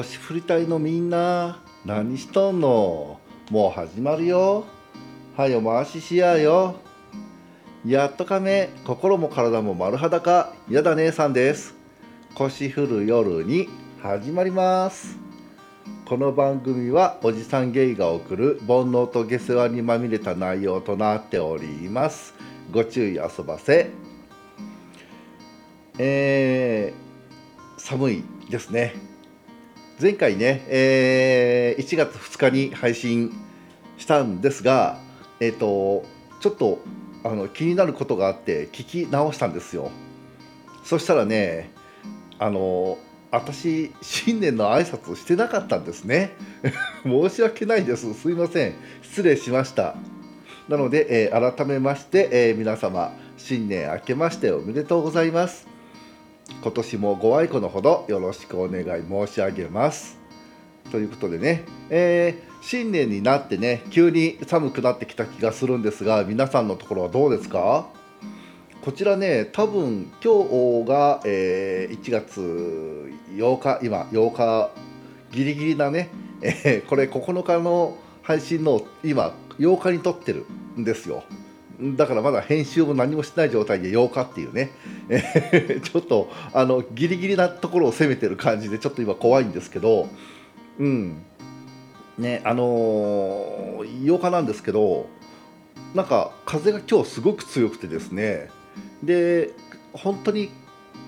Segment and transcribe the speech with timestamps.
[0.00, 1.60] 腰振り隊のみんな。
[1.84, 3.20] 何しとんの？
[3.50, 4.64] もう始まるよ。
[5.36, 6.76] はよ回ししやよ。
[7.84, 10.54] やっとかめ心も体も丸裸。
[10.70, 11.74] やだ姉さんです。
[12.34, 13.68] 腰振る夜に
[14.00, 15.18] 始まります。
[16.06, 22.32] この番組はおじさんゲイが送る煩悩と下世話にまみれた内容となっております。
[22.72, 23.90] ご注意遊ばせ。
[25.98, 29.09] えー、寒いですね。
[30.00, 33.32] 前回ね、えー、1月2日に配信
[33.98, 34.98] したんですが、
[35.40, 36.06] えーと、
[36.40, 36.78] ちょっと
[37.22, 39.90] あの気になることがあって聞き直したんですよ。
[40.84, 41.70] そしたらね
[42.38, 42.96] あの
[43.30, 46.30] 私新年の挨拶をしてなかったんですね。
[47.04, 48.14] 申し訳ないです。
[48.14, 48.74] すいません。
[49.02, 49.96] 失礼しました。
[50.70, 55.79] なので、えー、改めまして、えー、皆様新年明けましておめでとうございます。
[56.62, 60.18] 今年もご愛顧のほどよろしくお願い申し上げます。
[60.90, 67.86] ということでね、えー、新年になってね急に寒くなってきた気がするんですが皆さんのところはどうですか？
[68.82, 74.70] こちらね多分今日が、えー、1月8日今8日
[75.32, 76.08] ギリギリなね、
[76.42, 80.46] えー、これ9日の配信の今8日に撮ってる
[80.78, 81.24] んですよ。
[81.96, 84.70] だからまだ編集も何もしてない状態で8日っていうね、
[85.10, 90.08] え ちょっとあのギリギリなところを攻めてる感じでちょっと今怖いんですけど
[90.78, 91.16] うん。
[92.16, 95.06] ねあのー、8日なんですけど
[95.94, 98.50] なんか風が今日すごく強くてですね。
[99.02, 99.50] で
[99.92, 100.50] 本当に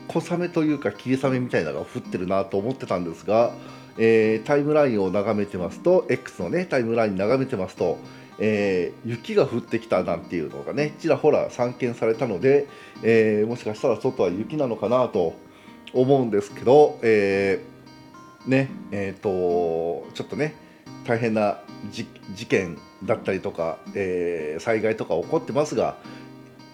[0.09, 3.53] 小雨というか霧雨みたいなのが降ってるなと思ってたんですが、
[3.99, 7.99] えー、タイムラインを眺めてますと X のねタイムライン眺めてますと
[8.45, 12.67] えー、雪が降ってきたなんていうのがねちらほら散見されたので、
[13.05, 15.35] えー、もしかしたら外は雪なのかなと
[15.95, 20.57] 思うんですけど、えー、ねえーと、ちょっとね
[21.07, 21.61] 大変な
[21.93, 25.97] 事件だったりとか、え災害とか起こってますが、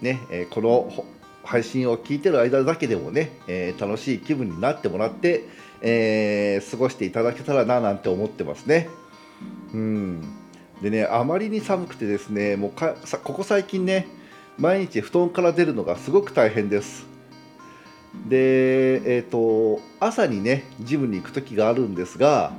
[0.01, 0.91] ねえこの
[1.43, 5.45] 配信を聞いてる間だけでもね、え楽しい気分になってもらって、
[5.81, 8.87] え過ごしていただけたらななんて思ってますね。
[9.73, 10.48] うん
[10.81, 14.07] でねあまりに寒くてですねもうかここ最近ね
[14.57, 17.07] 毎日布団から出るのがすごく大変です。
[18.27, 22.51] でえっ、ー、と朝にねジムに行く時があるんですが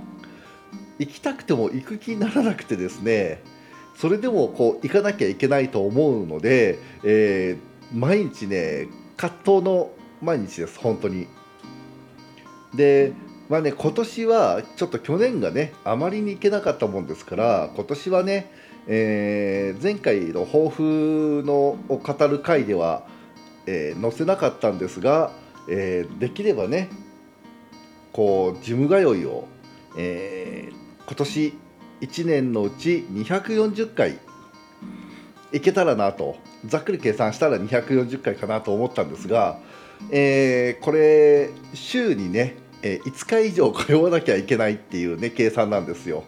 [0.99, 3.43] 行きたくても行く気にならなくてですね
[3.97, 8.87] それでもこう行かなきゃいけないと思うので、えー、毎日ね
[9.17, 9.91] 葛藤の
[10.23, 11.27] 毎日です本当に。
[12.75, 13.13] で
[13.51, 18.53] まあね、今年はちょっと去年がねあまりにいけなかったもんですから今年はね、
[18.87, 23.09] えー、前回の抱負のを語る回では、
[23.67, 25.33] えー、載せなかったんですが、
[25.69, 26.91] えー、できればね
[28.13, 29.49] こうジム通いを、
[29.99, 31.59] えー、今年
[32.03, 34.21] 1年のうち240回
[35.53, 36.37] いけたらなと
[36.67, 39.59] ざっくり計算したら240回かなと思ったんですが、
[40.13, 46.25] えー、これ週にねえー、5日以上通わなきゃいけないっていうね計算なんですよ。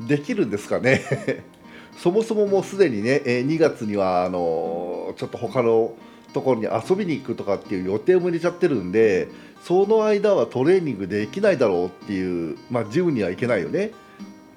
[0.00, 1.02] できるんですかね？
[1.98, 5.96] そもそももうすでにね、え、2月にはあの、ちょっと他の
[6.32, 9.28] ところに遊びに行くとかっていう予定も入れちゃってるんで
[9.64, 13.92] その間はトレーニングできないだろうっていうまあジムには行けないよね。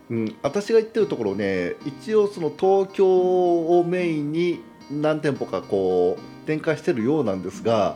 [0.10, 4.60] うん、私が行ってるところね一応その東京をメインに
[4.92, 7.96] 何店舗かこう展開してるようなんですが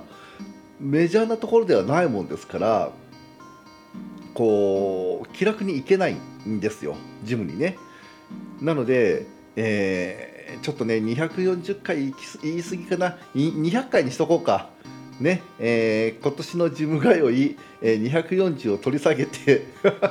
[0.79, 2.91] メジャーなところではないもんですから
[4.33, 6.15] こう気楽に行けない
[6.47, 6.95] んですよ。
[7.23, 7.77] ジムにね。
[8.61, 9.25] なので、
[9.55, 13.17] えー、ちょっとね240回言い過ぎかな。
[13.33, 14.69] 200回にしとこうか。
[15.21, 15.41] ね。
[15.57, 19.67] えー、今年のジム通い、えー、240を取り下げて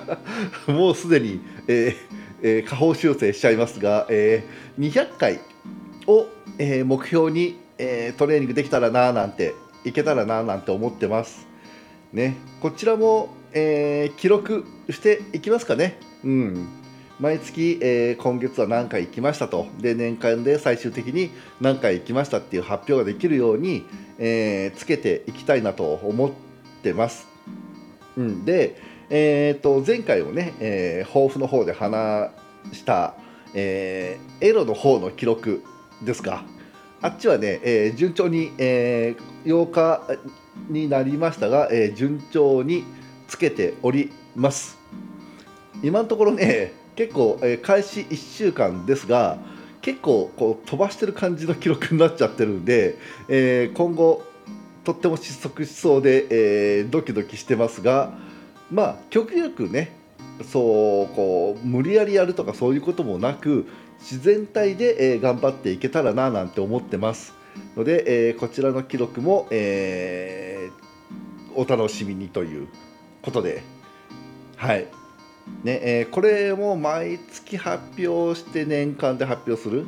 [0.67, 5.41] もうすでに、えーえー、下方修正しちゃいますが、えー、200回
[6.07, 6.27] を、
[6.59, 9.55] えー、目標に、えー、トレーニングできたらななんて
[9.85, 11.47] いけたらななんて思ってます。
[12.13, 15.99] ね、こちらも、えー、記録していきますかね。
[16.25, 16.69] うん。
[17.21, 19.67] 毎月、えー、今月は何回行きましたと。
[19.81, 23.85] で、年間で最終的に何回行きましたっていう発表ができるように、
[24.19, 26.31] えー、つけていきたいなと思っ
[26.83, 27.29] てます。
[28.17, 28.45] うん。
[28.45, 28.77] で、
[29.11, 32.31] えー、と、前回をね、えー、抱負の方で話
[32.73, 33.15] した、
[33.55, 35.63] えー、エロの方の記録
[36.03, 36.45] ですか。
[37.05, 40.01] あっちはね、えー、順調に、えー、8日
[40.71, 42.85] になりましたが、えー、順調に
[43.29, 44.79] つけております。
[45.83, 49.37] 今のところね結構、えー、開始1週間ですが
[49.83, 52.97] 結構こう飛ばしてる感じの記録になっちゃってるんで、
[53.29, 54.25] えー、今後
[54.85, 58.15] とっても失速しそうで、えー、ドキドキしてますが
[58.71, 59.95] まあ極力ね
[60.43, 63.67] そうこう無理やりやるとかそういうこともなく
[64.05, 67.33] 自然体で、えー、頑張っていけたらななんて思ってます。
[67.75, 72.69] ので、えー、こちらの記録も、えー、お楽しみにという
[73.23, 73.63] ことで。
[74.57, 74.87] はい。
[75.63, 79.87] ねえー、これも毎月発表して年間で発表する、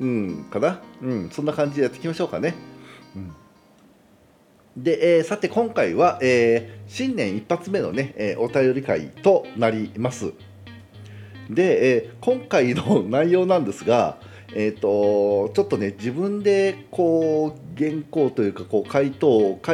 [0.00, 2.54] うん、かな、うん、そんな感じでやっていきましょうかね。
[3.16, 4.82] うん。
[4.82, 10.32] で、えー、さて今回は、えー、新年一発目のね、えー、お便り会となります。
[11.50, 14.18] で、え今回の内容なんですが、
[14.54, 19.72] えーと、ちょっとね自分でこう原稿というかこう回答を書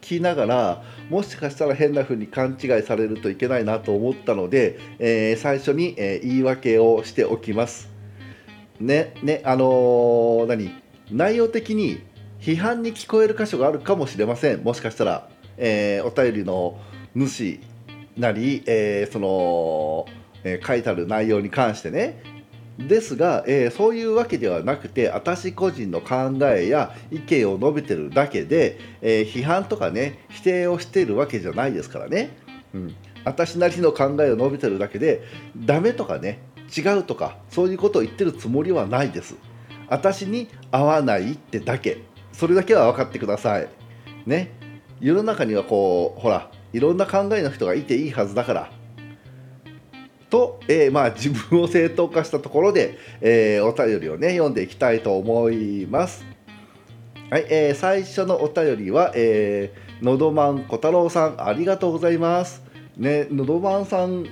[0.00, 7.88] きながらもしかしたら変な風に勘違いされるといけないなと思ったので、え最初に、え言い訳をしておきます。
[8.80, 10.70] ねねあの何？
[11.10, 12.00] 内容的に
[12.40, 16.78] 批判に聞こえる箇所があるかもしれませんもしかしたら、えー、お便りの
[17.14, 17.58] 主
[18.16, 20.06] なり、えー、その、
[20.44, 22.22] えー、書いてある内容に関してね
[22.78, 32.36] ですが、えー、そういうわけではなくて私個人の考えや意見を述べてるだけで、え批判とかね否定をしているわけじゃないですからね、
[32.72, 32.94] うん、
[33.24, 35.24] 私なりの考えを述べてるだけで
[35.56, 36.38] ダメとかね
[36.76, 39.34] 違うとかそういうことを言ってるつもりはないです
[39.88, 42.02] 私に合わないってだけ
[42.38, 43.68] それだけは分かってください。
[44.24, 44.52] ね。
[45.00, 48.70] 世の中にはこう、ほら、いろんな考えの人がいていいはずだから。
[50.30, 56.24] と、えー、まあ自分を正当化したところで、えー、お便りをね、読んでいきたいと思います。
[57.30, 62.62] はい、えー、最初のお便りは、えー、のどまんこ太郎さん、ありがとうございます。
[62.96, 64.26] ね、のどまんさん、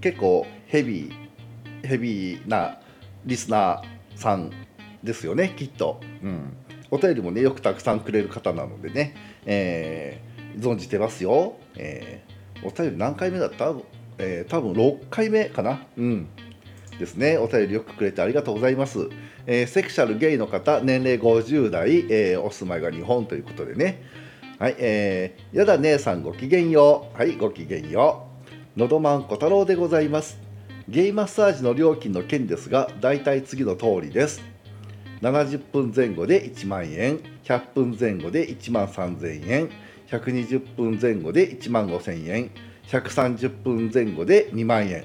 [0.00, 2.78] 結構ヘビー、ヘビーな
[3.24, 4.50] リスナーさん
[5.02, 6.00] ですよね、きっと。
[6.22, 6.56] うん。
[6.90, 9.14] お便りもねよくたくさんくれる方なのでね、
[9.46, 13.72] えー、存じてますよ、えー、お便り何回目だった、
[14.20, 15.86] えー、多分6回目かな？
[15.96, 16.28] うん。
[16.98, 17.38] ですね。
[17.38, 19.08] お便りよくくれてありがとうございます、
[19.46, 24.02] えー、セクシャルゲイの方年齢50代、えー、お住まいが日本ということでね。
[24.58, 27.18] はい、えー、やだ姉さんごきげんよう。
[27.18, 28.28] はいごきげんよ
[28.76, 28.78] う。
[28.78, 30.38] のどまんこ太郎でございます。
[30.88, 34.42] ゲイマッサージの料金の件ですが大体次の通りです。
[35.22, 37.20] 70分前後で1万円。
[37.44, 39.70] 100分前後で1万3000円。
[40.10, 42.50] 120分前後で1万5000円
[42.90, 45.04] 130分前後で2万円、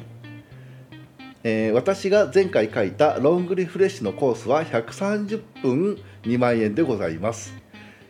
[1.43, 7.53] えー、私が前回書いたロングリフレッシュのコースは130分2万円でございます、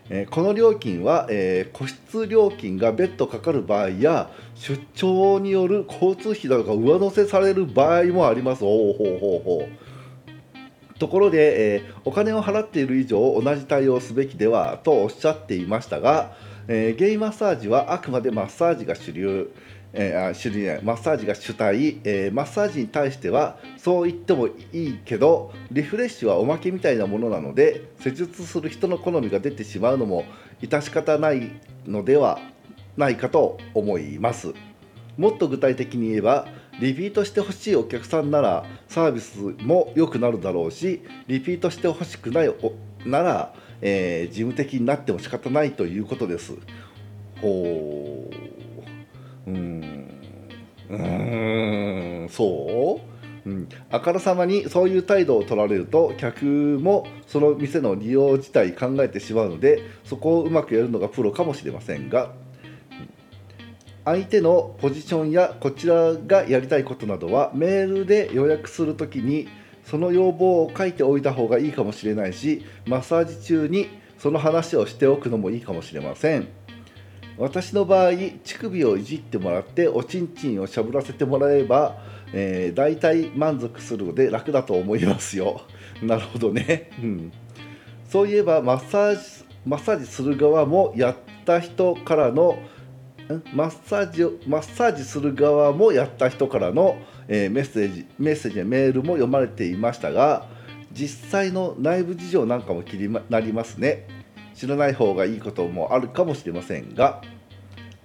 [0.10, 8.64] えー、この料金は、えー、個室料金が別途かかる場合や出張による交通費などが上乗せされる場合もあります。
[8.64, 11.00] おおほうほうほう。
[11.00, 16.38] ところで、えー、お金を払っている以上同じ対応すべきではとおっしゃっていましたが、
[16.68, 19.52] えー、ゲイマッサージはあくまでマッサージが主流、
[19.98, 30.26] えー、主流マッサージが主体、えー、マッサージに対してはそう言ってもいいけどリフレッシュはおまけみたいなものなので施術する人の好みが出てしまうのも
[30.62, 31.50] 致し方ない
[31.88, 32.40] のでは
[32.98, 34.54] ないかと思います。
[35.18, 36.48] もっと具体的に言えば
[36.82, 42.74] リピートしてほしいお客さんならサービスも良くなるだろうしリピートしてほしくないお
[43.06, 46.54] なら、えー、事務的になっても仕方ないということです。
[47.42, 48.55] ほう
[49.48, 50.10] うん。
[50.90, 52.30] うん。
[52.30, 53.16] そう？
[53.46, 62.34] うん、あからさまにそういう態度を取られると客もその店の利用自体考えてしまうのでそこをうまくやるのがプロかもしれませんが
[64.04, 69.48] 相手のポジションやこちらがやりたいことなどはメールで予約するときに
[69.84, 76.48] その要望を書いておいた方がいいかもしれないしマッサージ中にその話をしておくのもいいかもしれません。
[77.38, 81.98] 私の場合乳首をいじってもらっておちんちんをしゃぶらせてもらえば、
[82.34, 85.62] えー、大体満足するので楽だと思いますよ。
[86.02, 87.32] なるほどね、うん、
[88.10, 91.16] そういえばマッサージマッサージする側もやっ
[91.46, 92.60] た人からの
[93.54, 100.48] マッサージマッサージする側もやった人からの、えー、メッセージメッセージやメールも読まれていましたが
[100.92, 104.08] 実際の内部事情なんかも気になりますね。
[104.56, 107.22] 知らない方がいいこともあるかもしれませんが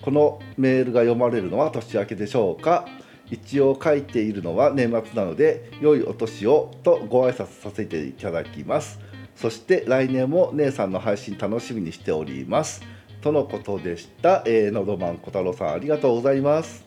[0.02, 2.86] このメールが読まれるのは年明けでしょうか
[3.30, 8.98] 一応書いているのは年末なので良いお年をとご挨拶させていただきます
[9.36, 12.82] そして来年も姉さんの配信楽しみにしております
[13.20, 14.42] とのことでした。
[14.46, 16.86] えー、のどまんこ太郎さんありがとうございます。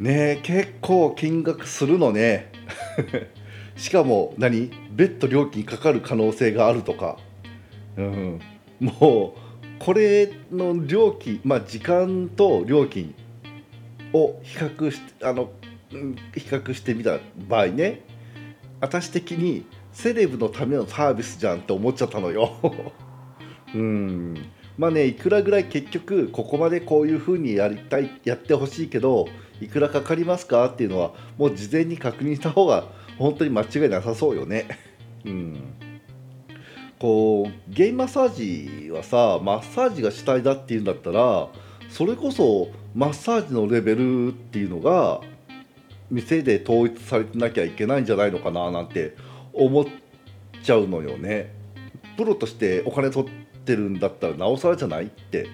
[0.00, 2.50] ね結構金額するのね。
[3.76, 4.70] しかも何？
[4.92, 7.18] 別途料金かかる可能性があるとか。
[7.96, 8.40] うん、
[8.80, 13.14] もうこれの料金まあ時間と料金
[14.12, 15.50] を比較してあの
[15.90, 15.98] 比
[16.48, 18.02] 較してみた場合ね
[18.80, 22.52] 私的にセレブのためのサービスじゃんって思っちゃったのよ。
[23.74, 24.34] うん。
[24.76, 29.28] まあねいくらぐらい結局ここまでこういう風にやりたいやってほしいけど
[29.60, 34.66] いくらかかりますかっていうのはもう事前に確認した方が本当に間違いなさそうよね。
[35.24, 35.74] うん。
[37.04, 41.48] こうゲイマッサージはさマッサージが主体だっていうんだったら
[41.90, 45.20] それこそマッサージのレベルっていうのが
[46.10, 49.14] 店で統一されてなきゃいけないんじゃないのかななんて
[49.52, 49.84] 思っ
[50.62, 51.52] ちゃうのよね。
[52.16, 53.30] プロとしてお金取っ
[53.66, 55.48] てるんだったらなおさらじゃないって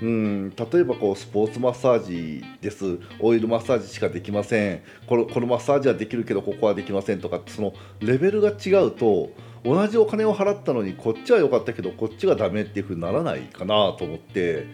[0.00, 2.98] うん例えばこうスポーツマッサージです。
[3.20, 4.82] オイルマッサージしかできません。
[5.06, 9.30] このこのマッサージはできるけどここはできませんとかそのレベルが違うと
[9.64, 14.66] 同じお金を払ったのにこっちは良かったけどこっちがダメっていう風にならないかなと思って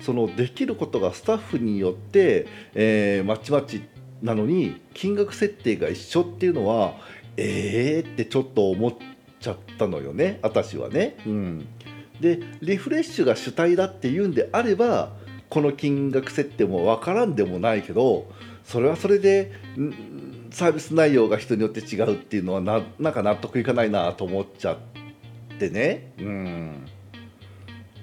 [0.00, 3.82] そのできることがスタッフによって、えー、まちまち
[4.22, 6.94] なのに金額設定が一緒っていうのは
[7.36, 8.94] えーってちょっと思っ
[9.40, 11.16] ちゃったのよね私はね。
[11.26, 11.66] うん。
[12.24, 15.12] でリフレッシュが主体だっていうんであれば
[15.50, 18.32] この金額設定も分からんでもないけど
[18.64, 19.52] それはそれで
[20.50, 24.78] サービス内容が人によって違うっていうのはななんか納得いかないなと思っちゃっ
[25.58, 26.12] てね。
[26.18, 26.86] うん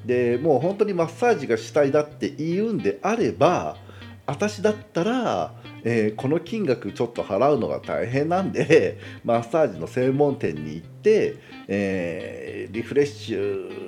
[0.06, 3.78] でもう本当にマッサージが主体だって言うんであれば
[4.26, 11.36] 私だったら、えー、この金額ちょっと払うのが大変なんで マッサージの専門店に行って、
[11.68, 13.81] えー、リフレッシュ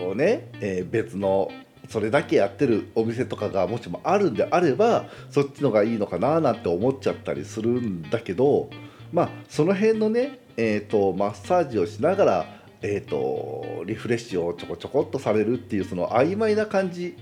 [0.00, 1.50] をね、えー、別の
[1.88, 8.70] それだけやってるお店とかがもしもあるんであればそっちのがいいのかななんて思っちゃったりするんだけど
[9.12, 12.46] まあその辺のね、えーと、マッサージをしながら、
[12.80, 17.16] えーと、リフレッシュをちょこちょこっとされるっていうその曖昧な感じ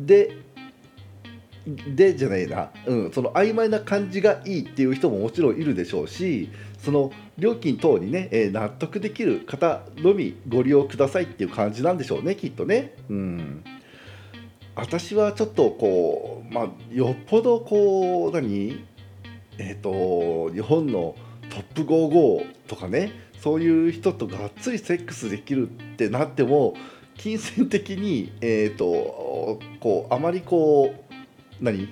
[0.00, 0.36] で
[1.66, 6.50] でじゃないな、うん、その曖昧な感じがいいっていう人ももちろんいるでしょうし
[6.84, 12.94] その料金等にね、えー、納得できる方のみご利用くださいっていう感じなんでしょうねきっとね。
[13.08, 13.64] うん。
[14.76, 18.84] 私はちょっとこう、まあ、よっぽどこう何？
[19.58, 21.14] えっ、ー、と日本の
[21.48, 26.74] トップ55とかねそういう人とがっつりセックスできるってなっても
[27.16, 31.14] 金銭的に、えーと、こうあまりこう
[31.64, 31.88] 何、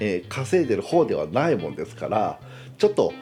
[0.00, 2.38] えー、稼いでる方ではないもんですから
[2.76, 3.12] ちょっと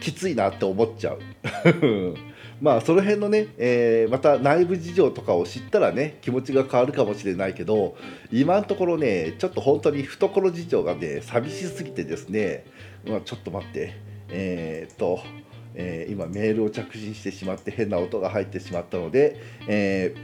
[0.00, 1.20] きついなって思っちゃう。
[2.60, 7.96] まあその辺のね、えー、また内部事情とかを知ったらね気持ちが変わるかもしれないけど
[8.32, 12.64] 今のところねちょっと本当に懐事情がね寂しすぎてですね、
[13.06, 13.92] まあ、ちょっと待って
[14.30, 15.20] えー、っと、
[15.74, 19.36] えー、今メールを着信してしまって変な音が入ってしまったので、
[19.68, 20.14] え、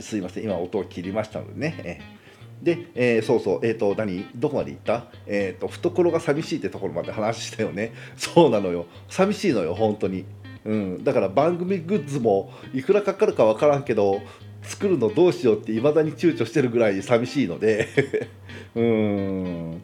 [0.00, 2.15] すいません今音を切りましたのでね、
[2.62, 4.26] で、えー、そうそう、えっ、ー、と、何？
[4.34, 5.06] どこまで行った？
[5.26, 7.92] えっ、ー、と、懐が寂しいってところまで話したよね。
[8.16, 8.86] そうなのよ。
[9.08, 10.24] 寂しいのよ、本当に。
[10.64, 11.04] うん。
[11.04, 14.20] だから番組グッズもいくらかかるかわからんけど、
[14.62, 17.86] 作るのどうしようっていまだに躊躇してるぐらい寂しいので
[18.74, 19.82] うん。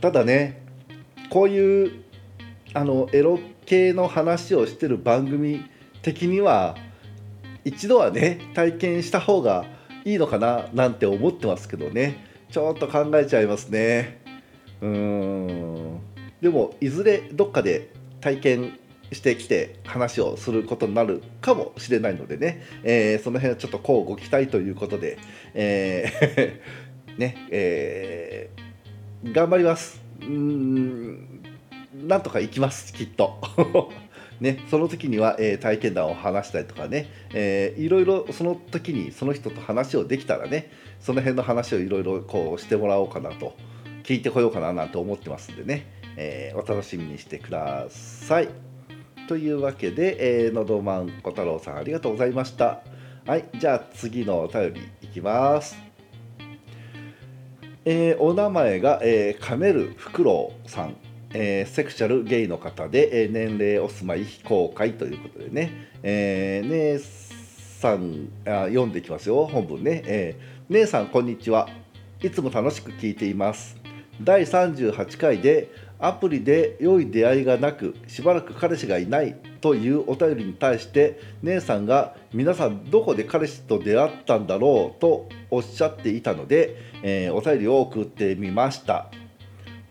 [0.00, 0.62] ただね、
[1.30, 1.92] こういう、
[2.74, 5.62] あの、エロ系の話をしてる番組
[6.02, 6.76] 的には、
[7.64, 9.64] 一度はね、体験した方が
[10.04, 12.24] いいのかななんて思ってますけどね。
[12.50, 14.20] ちょっと考えちゃいますね。
[14.80, 16.00] うーん。
[16.40, 18.78] でもいずれどっかで体験
[19.12, 25.18] してきて話をすることになるかもしれないのでね、えー、その辺はちょっとこうご期待ということで、
[25.54, 30.00] えー ねえー、頑張ります。
[30.22, 31.42] うん。
[32.06, 33.40] なんとか行きますきっと。
[34.40, 43.54] ね、その時には、えー、体験談を話したりとかね、えー、いろいろその時にその人と話をできたらねその辺の話をいろいろこうしてもらおうかなと
[44.02, 48.48] 聞いてこようかななんて思ってますんでね、えー、お楽しみにしてください。
[49.28, 52.80] というわけで、えー、のどまんこ太郎さんありがとうございました。
[53.26, 55.76] はい、じゃあ次のお便りいきます。
[57.84, 60.96] えー、お名前が、えー、カメルフクロウさん
[61.32, 69.46] えー、セクシャルゲイの方で、えー、年齢お住まい非公開ということでね、えー、姉さんあ読んでいきますよ。
[69.46, 71.68] 本文ね、えー、姉さんこんにちは。
[72.22, 73.76] いつも楽しく聞いています。
[74.22, 89.10] 第38回でアプリで良い出会いがなくしばらく彼氏がいないというお便りに対して姉さんが皆さんどこで彼氏と出会ったんだろうとおっしゃっていたので、えー、お便りを送ってみました。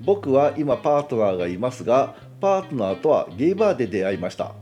[0.02, 4.54] 僕は今パートナーがいますがパートナーとはゲイバーで出会いました。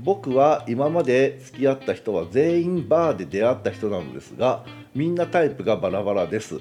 [0.00, 6.60] 僕は今まで付き合った人は全員バーで出会った人なのですがみんなタイプがバラバラです。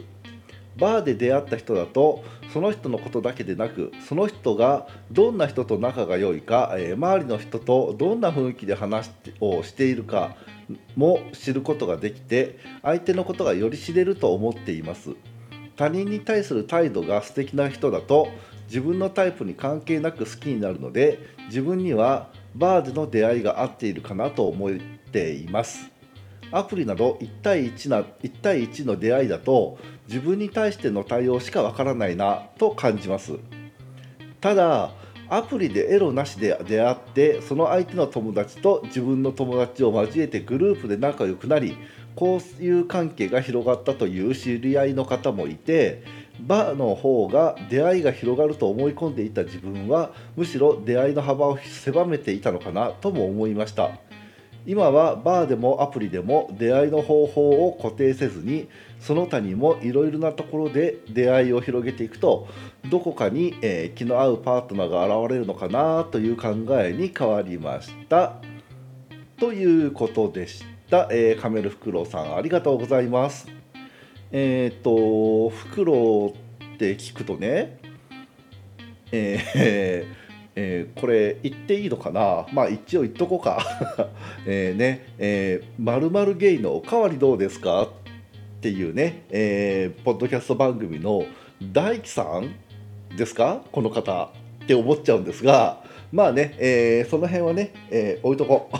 [0.77, 10.35] バーで出会った人だとその人のことだけでなくその人がどんな人と仲が良いか、えー、周りの人とどんな雰囲気で話をしているか
[10.95, 15.11] も知ることができて相手のことがより知れると思っています。
[15.75, 18.29] 他人に対する態度が素敵な人だと
[18.67, 24.73] 自分のタイプに関係なく好きになるので自分にはバーでの出会いが合っているかなと思っ
[25.11, 25.91] ています。
[26.51, 33.39] アプリなど1対 1, な1対1の出会いだと自分に対しての対応しかわからないなと感じます。
[34.39, 34.91] ただ
[35.29, 41.75] アプリでエロなしで出会ってその相手の友達と自分の友達を交えてグループで仲良くなり
[42.19, 46.03] 交友関係が広がったという知り合いの方もいて
[46.39, 53.91] バーの方が出会いが広がると思い込んでいた自分はむしろ出会いの幅を狭めていたのかなとも思いました。
[54.65, 62.47] 今はバーでもアプリでも出会いの方法を固定せずにその他にもいろいろなところで出会いを広げていくと
[62.89, 68.35] どこかに、えー、気の合うパートナーが現れるのかなという考えに変わりました。
[69.37, 73.47] ということでした、えー、カメルフクロウさんありがとうございます。
[74.31, 77.77] えっ、とフクロウって聞くとね
[79.11, 80.23] えー
[80.55, 82.45] えー、これ言っていいのかな？
[82.53, 83.65] まあ一応言っとこうか。
[84.45, 87.83] えーねえー、〇〇ゲイのおかわりどうですか？
[87.83, 87.89] っ
[88.61, 91.25] ていうね、えー、ポッドキャスト番組の
[91.71, 92.53] 大樹さん
[93.17, 93.63] ですか？
[93.71, 94.29] この方
[94.63, 95.82] って思っちゃうんですが
[96.13, 98.77] まあね、えー、その辺はね、えー、置いとこう、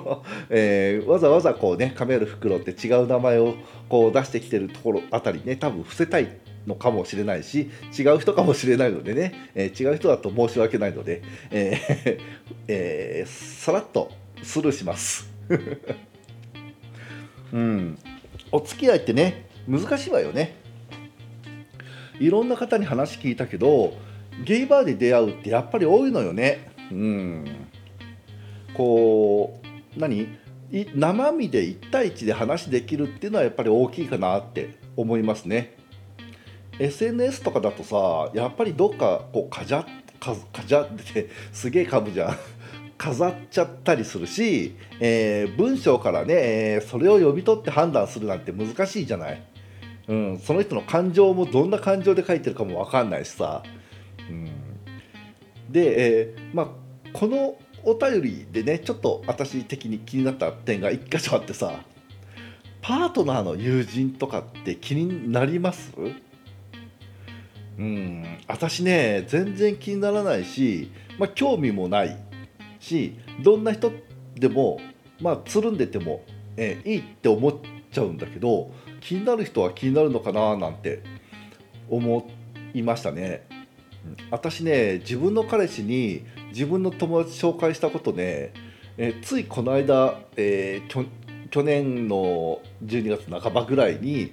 [0.48, 3.54] えー、わざわざこうね、カメル袋って違う名前を
[3.90, 6.28] こう出してきてるところあたりね、多分伏せたい
[6.66, 7.68] のかもしれないし
[7.98, 11.20] 違う人かもしれないのでね、えー、違う人だと申し訳ないので、
[11.50, 12.18] えー
[12.68, 14.10] えー、さらっと
[14.42, 15.30] スルーします。
[17.52, 17.98] うん。
[18.52, 20.54] お付き合いってね難しいわよね。
[22.18, 23.92] いろんな方に話聞いたけど
[24.44, 26.69] ゲイバーで出会うってやっぱり多いのよね。
[26.90, 27.44] うん。
[28.74, 29.60] こ
[29.96, 30.28] う何？
[30.94, 35.76] 生身で1対1で話できるっていうのはやっぱり大きいかなって思いますね。
[36.78, 39.84] SNS とかだとさやっぱりどっかこうかじゃ
[40.18, 42.36] かかじゃってすげえかぶじゃん。
[42.96, 49.42] 飾っちゃったりするし、えー、文章からね、え、それを読み取って判断するなんて難しいじゃない、
[50.06, 53.62] うん、その人の感情もどんな感情で書いてるかも分かんないしさ、
[54.28, 54.50] うん、
[55.70, 56.68] で、えー、まあ
[57.12, 61.80] このお便りでねちょっと私的に気になった点が1箇所あってさ
[62.82, 65.92] パートナーの友人とかって気になります？
[67.78, 72.16] うん私ね全然気にならないし、まあ、興味もない
[72.78, 73.92] しどんな人
[74.34, 74.80] でも
[75.20, 76.24] まあつるんでても、
[76.56, 77.54] えー、いいって思っ
[77.90, 81.02] ちゃうんだけど気になる人は気になるのかななんて
[81.88, 82.30] 思
[82.74, 83.49] いましたね。
[84.30, 88.52] 私ね自分の彼氏に自分の友達紹介したことね、
[88.96, 91.08] え、ついこの間、えー、
[91.50, 94.32] 去年の12月半ばぐらいに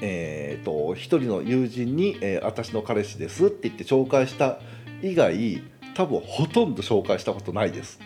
[0.00, 4.58] えーと、一人の友人に、えー、私の彼氏ですって言って紹介した
[5.02, 5.62] 以外
[5.94, 7.98] 多分ほとんど紹介したことないです。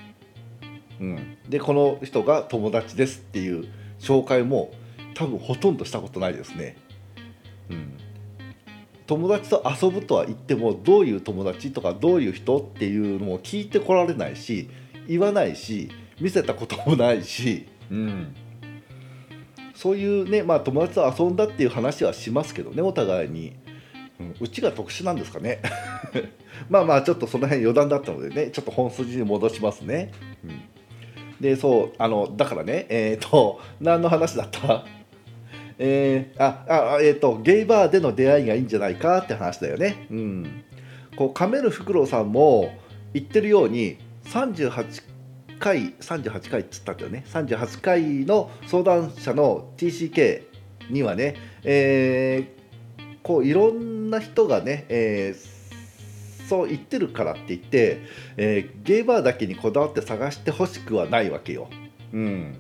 [1.00, 3.66] うん、でこの人が友達ですっていう
[3.98, 4.70] 紹介も
[5.14, 6.76] 多分ほとんどしたことないですね。
[7.70, 7.98] うん、
[9.10, 14.70] 友達と遊ぶとは言ってもどういう友達とかどういう人っていうのも聞いてこられないし
[15.08, 18.36] 言わないし見せたこともないし、うん、
[19.74, 23.52] そういうね、まあ、友達と遊んだっていう話はしますけどねお互いに、
[24.20, 25.60] うん、うちが特殊なんですかね。
[26.70, 30.12] まあまあちょっとその辺余談だったのでねちょっと本筋に戻しますね、
[30.44, 30.60] うん、
[31.40, 34.99] でそうあのだからねえっ、ー、と何の話だった？
[35.82, 40.06] えー、ああえっ、ー、とゲイバーでの出会いがいいんじゃないかって話だよね。
[40.10, 40.64] うん。
[41.16, 42.78] こうカメルフクロウさんも
[43.14, 45.02] 言ってるように38
[45.58, 47.24] 回38回っつったんだよね。
[47.28, 50.42] 38回の相談者の TCK
[50.90, 58.02] にはね、えー、こういろんな人がね、えー、そう言ってるからって言って、
[58.36, 61.70] えー、ゲーバーだけにこだわって探してほしくはないわけよ。
[62.12, 62.58] うん。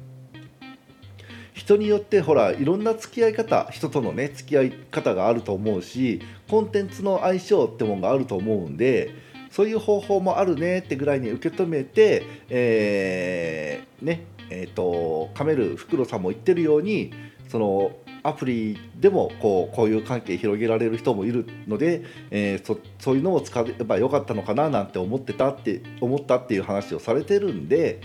[1.60, 9.14] 人によってほらいろんな付き合い方人とのね付き合い方があると思うしコンテンツの相性ってもんがあると思うんで
[9.50, 17.12] そういう方法もあるねってぐらいに受け止めて、えー、ねえーと、カメルフクロさんも言ってるように
[17.48, 17.92] その
[18.24, 28.00] アプリでもこうこういう関係広げられる人もいるので、えー、そそういうのを使えばよかったのかななんて思ってたって思ったっていう話をされてるんで、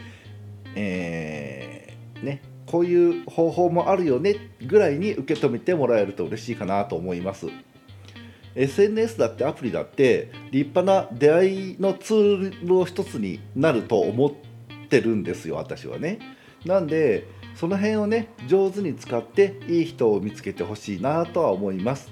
[0.76, 7.47] えー、ね、こういう方法もあるよねぐらいに受け止めてもらえると嬉しいかなと思います。
[8.56, 14.32] SNS だってアプリだって立派な出会いのツールの一つになると思っ
[14.88, 16.19] てるんですよ私はね。
[16.65, 22.12] なんでその辺をね上手に使っていい人を見つけてほしいなとは思います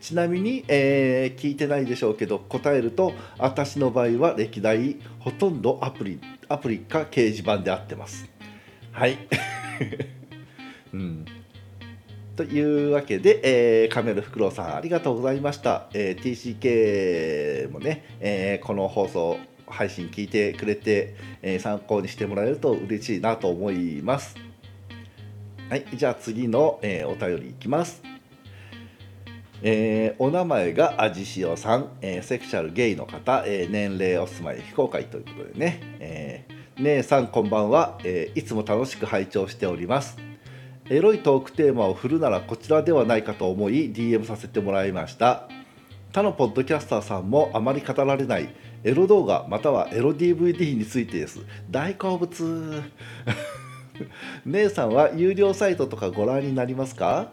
[0.00, 8.30] ちなみに、えー、聞いてないでしょうけど答えると私の場合は歴代ほとんどアプリアプリか掲示板で合ってます
[8.98, 9.16] はい。
[10.92, 11.24] うん。
[12.34, 24.34] というわけで、えー、カメルフクロウさんありがとうございました、えー、TCK もね、えー、この放送配信聞いてくれて、えー、参考にしてもらえると嬉しいなと思います。
[25.70, 28.02] はい、じゃあ次の、えー、お便りいきます。
[29.62, 40.16] えー、お名前がアジシオさん、えー、セクシャルゲイの方、えー、年齢お住まい非公開ということでね、えー、姉さんこんばんは、えー、いつも楽しく拝聴しております。
[40.88, 45.48] エロいトークテーマを振るならこちらではないかと思い DM させてもらいました。
[46.12, 51.40] 他のポッドキャスターさんもあまり語られないエロ動画またはエロ DVD についてです。
[51.68, 52.82] 大好物。
[54.46, 57.32] 姉さんは有料サイトとかご覧になりますか？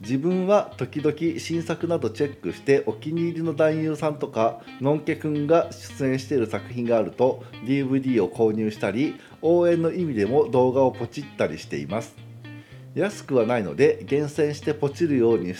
[0.00, 12.16] 自分は時々新作などチェックしてお気に入りの男優さんとかのんけくんが出演している作品があると DVD を購入したり応援の意味でも動画をポチったりしています。
[12.94, 15.54] 安くはないので厳選してポチるように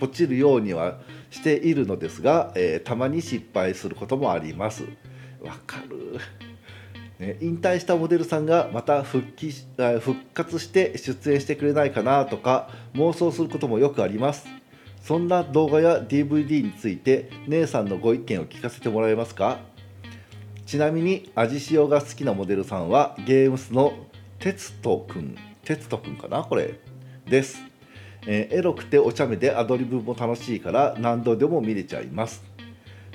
[0.00, 0.98] ポチるようには
[1.30, 4.84] しているのですが、えー、たまに失敗することもあります。
[5.40, 6.18] わかる、
[7.40, 9.52] 引退したモデルさんがまた復帰
[10.00, 14.46] 復活して出演してくれないかなとか妄想することもよくあります。
[15.02, 19.60] そんな動画や DVD について姉さんのご意見を聞かせてもらえますか？
[20.64, 23.92] ちなみに味塩が好きなモデルさんはゲームスの
[24.38, 26.42] 哲人くん哲人くんかな？
[26.42, 26.80] これ。
[27.26, 27.60] です。
[28.26, 32.42] えー、エロくてお茶目でアドリブも楽しいから何度でも見れちゃいます。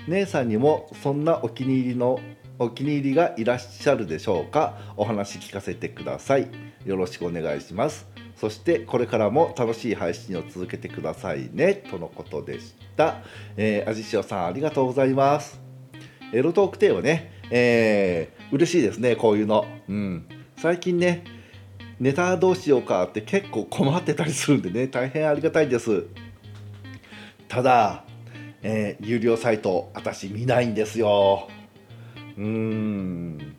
[0.08, 2.20] 姉さんにもそんなお気に入りの
[2.58, 4.78] お気に入りがいらっしゃるでしょうか？
[4.96, 6.48] お話聞かせてください。
[6.86, 8.08] よろしくお願いします。
[8.38, 11.74] そしてこれからも楽しい配信を続けてくださいね。
[11.74, 13.18] とのことでした。
[13.58, 15.60] えー、あじしおさんありがとうございます。
[16.32, 17.32] エロトークテーマね。
[17.52, 19.16] えー、嬉しいですね。
[19.16, 19.66] こういうの。
[19.90, 20.26] うん。
[20.58, 21.26] 最近ね
[22.00, 24.88] ネタどうしようかって結構困ってたりするんでね。
[24.88, 26.06] 大変ありがたいです。
[27.48, 28.06] ただ、
[28.62, 31.50] えー、有料サイト私見ないんですよ。
[32.38, 33.56] うん。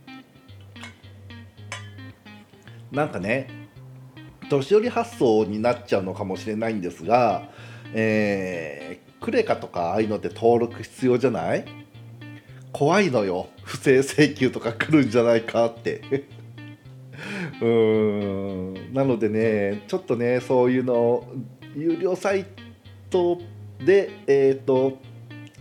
[2.93, 3.49] なんかね
[4.49, 7.51] 年寄り発想になっちゃうのかもしれないんですが、
[7.93, 11.65] えー、クレカとかああいうのって登録必要じゃない？
[12.73, 13.49] 怖いのよ。
[13.65, 16.03] 不正請求とか来るんじゃないかって。
[17.61, 18.95] うん。
[18.95, 21.27] なのでねちょっとねそういうの
[21.75, 22.45] 有料サイ
[23.11, 23.41] ト
[23.85, 24.99] でえっ、ー、と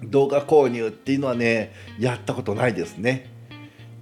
[0.09, 3.29] 動画購入っていうのはねやったことないですね。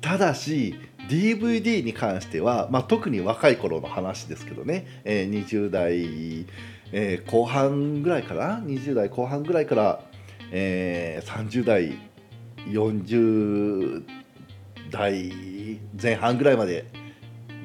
[0.02, 0.76] ただし
[1.10, 6.46] DVD に関しては、まあ、特に若い頃の話ですけどね、えー、20代、
[6.92, 10.02] えー、後半ぐらいかな？20代後半ぐらいから、
[10.52, 11.98] えー、30代
[12.68, 14.04] 40
[14.90, 16.86] 代前半ぐらいまで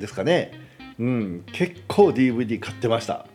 [0.00, 0.52] ですかね、
[0.98, 3.26] うん、結構 DVD 買ってました、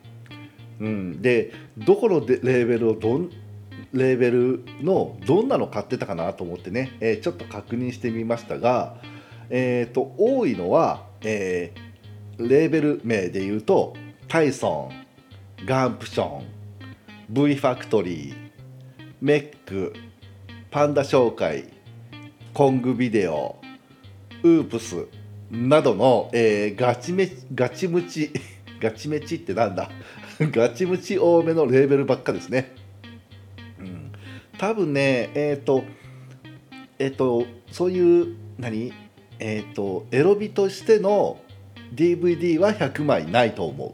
[0.79, 3.29] うん、でどこのレーベルをどん
[3.93, 8.97] レーベルのどんなの買ってたかなと思ってね、えー、ちょっと確認してみましたが、
[9.49, 13.95] えーと、多いのは、えー、レーベル名で言うと
[14.27, 14.89] タイソ
[15.61, 16.45] ンガンプション
[17.29, 18.35] V ファクトリー
[19.21, 19.93] メック
[20.71, 21.65] パンダ商会
[22.53, 23.57] コングビデオ
[24.41, 25.07] ウープス
[25.51, 28.31] などの、えー、ガチめガチムチ
[28.81, 29.89] ガチメチってなんだ？
[30.51, 32.82] ガチムチ多めのレーベルばっかですね。
[34.57, 35.83] 多分ねえっ、ー、と
[36.99, 38.93] えっ、ー、とそういう何
[39.39, 41.39] えっ、ー、とエロビとしての
[41.93, 43.93] DVD は100枚ないと思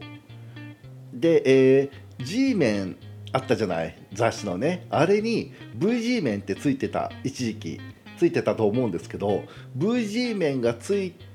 [1.12, 2.96] で、えー、G 面
[3.32, 3.96] あったじゃない？
[4.12, 4.86] 雑誌のね。
[4.90, 7.80] あれに VG 面ってついてた一時期。
[8.18, 9.44] ついてたと思うんですけど
[9.78, 11.30] VG 面がついて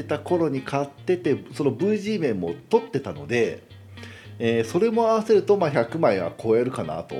[0.00, 3.62] ってた頃に買っててその VG 面も取ってたので、
[4.40, 7.16] えー、それも合わせるとまあ100枚は超えるかなと、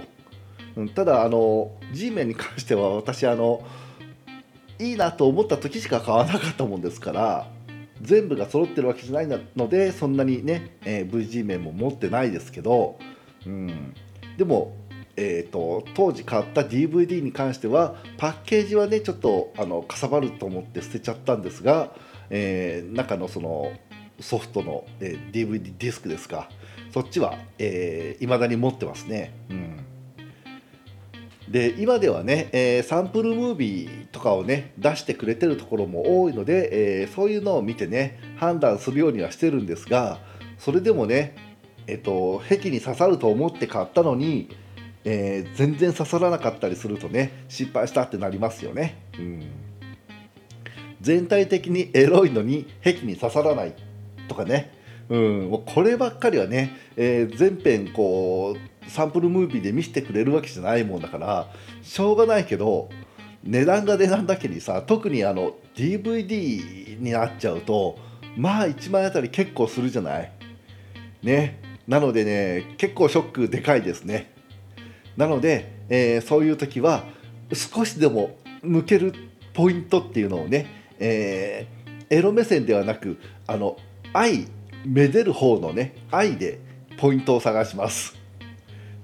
[0.77, 3.67] うん、ただあの G 面に関しては私あの
[4.79, 7.47] いいなと思った時しか買わなかったもんですから
[8.03, 12.99] 全部が揃ってるわけじゃないのでそんなにね、えー、VG 面も持ってないですけど、
[13.47, 13.95] うん、
[14.37, 14.77] でも、
[15.17, 21.93] えーと、当時買った DVD に関してはパッケージはねちょっとあのかさばると思って捨てちゃったんですが、
[22.31, 23.73] えー、中のその
[24.21, 26.49] ソフトの、えー、DVD ディスクですか。
[26.93, 29.33] そっちはいま、えー、だに持ってますね。
[29.51, 29.94] うん。
[31.49, 40.21] で今ではね、えー、サンプルムービーとかをね出してくれてるところも多いので、えー、そういうのを見てね判断するようにはしてるんですが
[40.59, 41.37] それでもね
[41.87, 44.49] えっと壁に刺さると思って買ったのに、
[45.05, 49.03] え、全然刺さらなかったりするとね失敗したってなりますよね。
[49.19, 49.43] うん。
[51.03, 53.75] 全体的にエロいのに壁に刺さらない
[54.27, 54.73] とかね、
[55.11, 61.49] うん、もうこればっかりはね、え、全編こうサンプルムービーで見せてくれるわけじゃないもんだから
[61.83, 62.89] しょうがないけど
[63.43, 67.99] 値段が値段だけにさ特にあの DVD になっちゃうと
[68.37, 70.33] まあ1万円あたり結構するじゃない？
[71.23, 71.61] ね。
[71.87, 74.33] なのでね結構ショックでかいですね。
[75.17, 77.05] なので、えー、そういう時は
[77.53, 79.13] 少しでも抜ける
[79.53, 80.67] ポイントっていうのをね、
[80.99, 83.77] えー、エロ目線ではなくあの
[84.13, 84.49] 愛
[84.85, 86.59] めでる方のね愛で
[86.97, 88.17] ポイントを探します。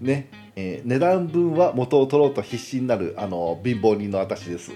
[0.01, 4.73] ね、えー、値段分は元を取ろうと必死になるあの貧乏人の私です、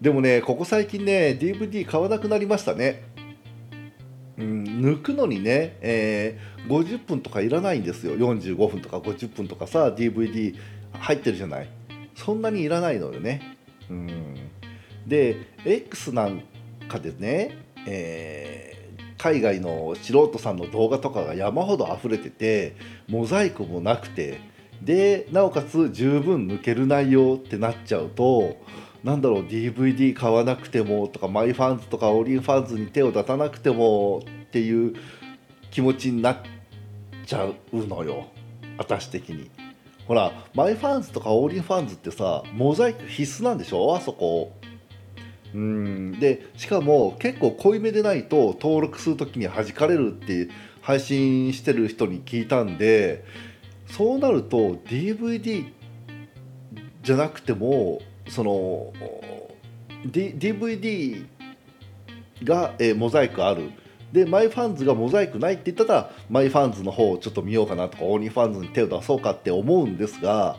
[0.00, 3.02] でもねここ最近ね DVD 買わなくなりましたね。
[4.36, 8.16] うん、抜くのにね、えー、50分とかいらないんですよ。
[8.16, 10.56] 45分とか50分とかさ DVD
[10.98, 11.68] 入ってるじゃない。
[12.14, 13.56] そんなにいらないのよね、
[13.90, 14.36] うん、
[15.06, 16.42] で X なん
[16.88, 18.63] かでね、え
[19.24, 22.76] 海外の素人さんの動画とかが山ほど溢れてて
[23.08, 24.38] モザイクもなくて
[24.82, 28.58] でなおかつ十分抜ける内容ってなっちゃうと
[29.02, 34.94] なんだろう DVD 買わなくてもとかマイファンズとかオリンファンズに手を出さなくてもっていう
[35.70, 36.36] 気持ちになっ
[37.24, 38.26] ちゃうのよ。
[38.76, 39.50] 私的に。
[40.06, 43.96] ほら MyFans とか OnlyFans ってさモザイク必須なんでしょ？
[43.96, 44.52] あそこ。
[45.54, 46.12] うん。
[46.18, 50.48] でしかも結構濃いめでないと登録する時に弾かれるって
[50.82, 53.24] 配信してる人に聞いたんで
[53.86, 55.72] そうなると DVD
[57.02, 58.92] じゃなくてもその、
[60.06, 61.26] D、DVD
[62.42, 63.70] が、えー、モザイクある。
[64.12, 70.56] で MyFans がモザイクないって言ったら MyFans の方をちょっと見ようかなとか OnlyFans に手を出そうかって思うんですが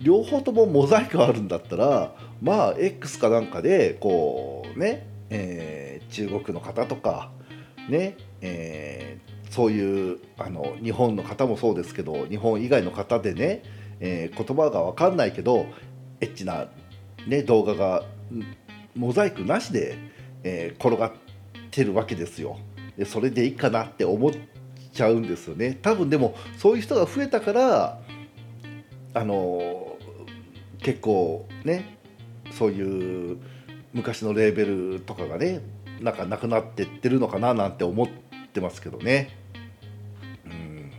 [0.00, 7.30] 両方ともモザイクあるんだったらまあ X かなんかでこうね、えー、中国の方とか
[7.88, 13.62] ね、えー、そういうあの日本の方もそうですけど日本以外の方でね、
[14.00, 15.66] えー、言葉が分かんないけど
[16.20, 16.66] エッチな、
[17.26, 18.04] ね、動画が
[18.94, 19.96] モザイクなしで、
[20.42, 21.12] えー、転がっ
[21.70, 22.58] てるわけですよ。
[22.96, 24.32] でそれでいいかなって思っ
[24.92, 25.78] ちゃうんですよね。
[25.82, 28.00] 多分でもそういう人が増えたから
[29.16, 29.96] あの
[30.78, 31.96] 結構ね
[32.50, 33.38] そういう
[33.94, 35.62] 昔のレーベルとかがね
[36.02, 38.06] なんかなくなってってるのかななんて思っ
[38.52, 39.30] てますけどね。
[40.44, 40.90] うん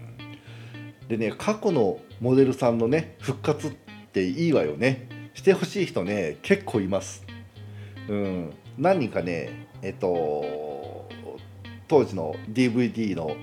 [1.07, 3.71] でね過去のモデルさんのね復活っ
[4.11, 7.23] ていいわよねしてほしい人ね結構います。
[8.09, 11.07] うん、何人かねえっと
[11.87, 13.37] 当時の DVD の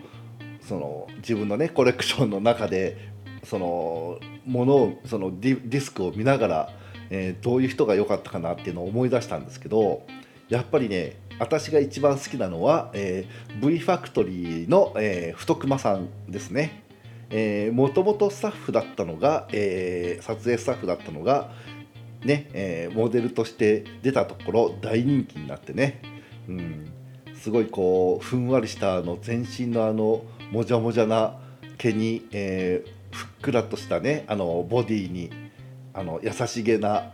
[0.61, 3.13] その自分のねコレクションの中で
[3.45, 10.07] そのものをそのディスクを見ながらえー、どういう人が良かったかなっていうのを思い出したんですけど
[10.49, 16.83] やっぱりね私が一番好きなのは、えー、V ファクトリーの、えー、太熊さんですね。
[17.73, 21.51] もともとスタッフだったのが、えー、撮影スタッフだったのが、
[22.23, 26.01] ねえー、モデルとして出たところ大人気になってね、
[26.49, 26.93] うん、
[27.35, 31.41] すごいこうふんわりしたあの全身のあのもじゃもじゃな
[31.77, 35.31] 毛に、えー、ふっくらとしたねあのボディに
[35.95, 37.13] あの優しげな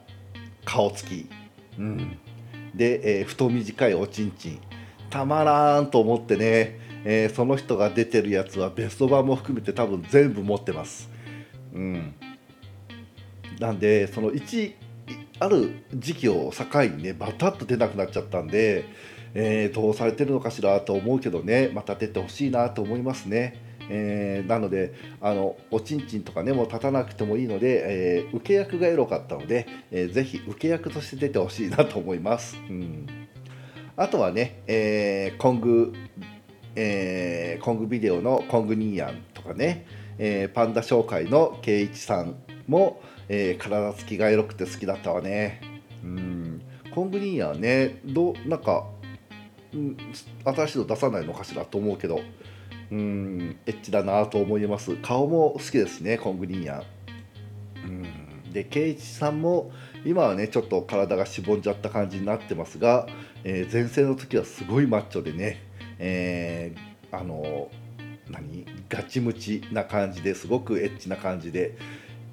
[0.64, 1.28] 顔つき、
[1.78, 2.18] うん、
[2.74, 4.60] で、えー、太短いおちんちん
[5.10, 11.10] たまらんと思ってね、えー、その人が出てるやつはベスト版も含めて多分全部持ってます。
[11.74, 12.14] うん、
[13.58, 14.74] なんでその1
[15.40, 18.84] ある時期を境にねバタッと出なくなっちゃったんで、
[19.34, 23.69] えー、どうされてるのかしらと思うけどねまた出てほしいなと思いますね。
[23.92, 32.56] えー、なのであのおちんちんとかねもう立たなくてもいいので、えー、受け役がエロかったので、えー、ぜひ受け役として出てほしいなと思います。
[32.68, 33.06] うん
[33.96, 35.92] あとはね、えー、コング、
[36.74, 39.84] えー、コングビデオのコングニーヤンとかね、
[40.16, 45.60] えー、パンダ紹介の圭一さんも、えー、体つきがエロくて好きだったわね。
[46.02, 46.62] うん
[46.94, 48.86] コングニーヤンねどなんか
[49.76, 49.96] ん
[50.44, 52.20] 新しいの出さないのかしらと思うけど
[52.90, 54.96] うんエッチだなと思います。
[54.96, 56.82] 顔も好きですねコングリーンヤ
[57.84, 58.52] ンうん。
[58.52, 59.70] で圭一さんも
[60.04, 63.06] 今はねちょっと体がしぼんじゃった感じになってますが、
[63.44, 65.62] えー前世の時はすごいマッチョでね、
[65.98, 67.70] えーあの
[68.28, 71.76] 何ガチムチな感じですごくエッチな感じで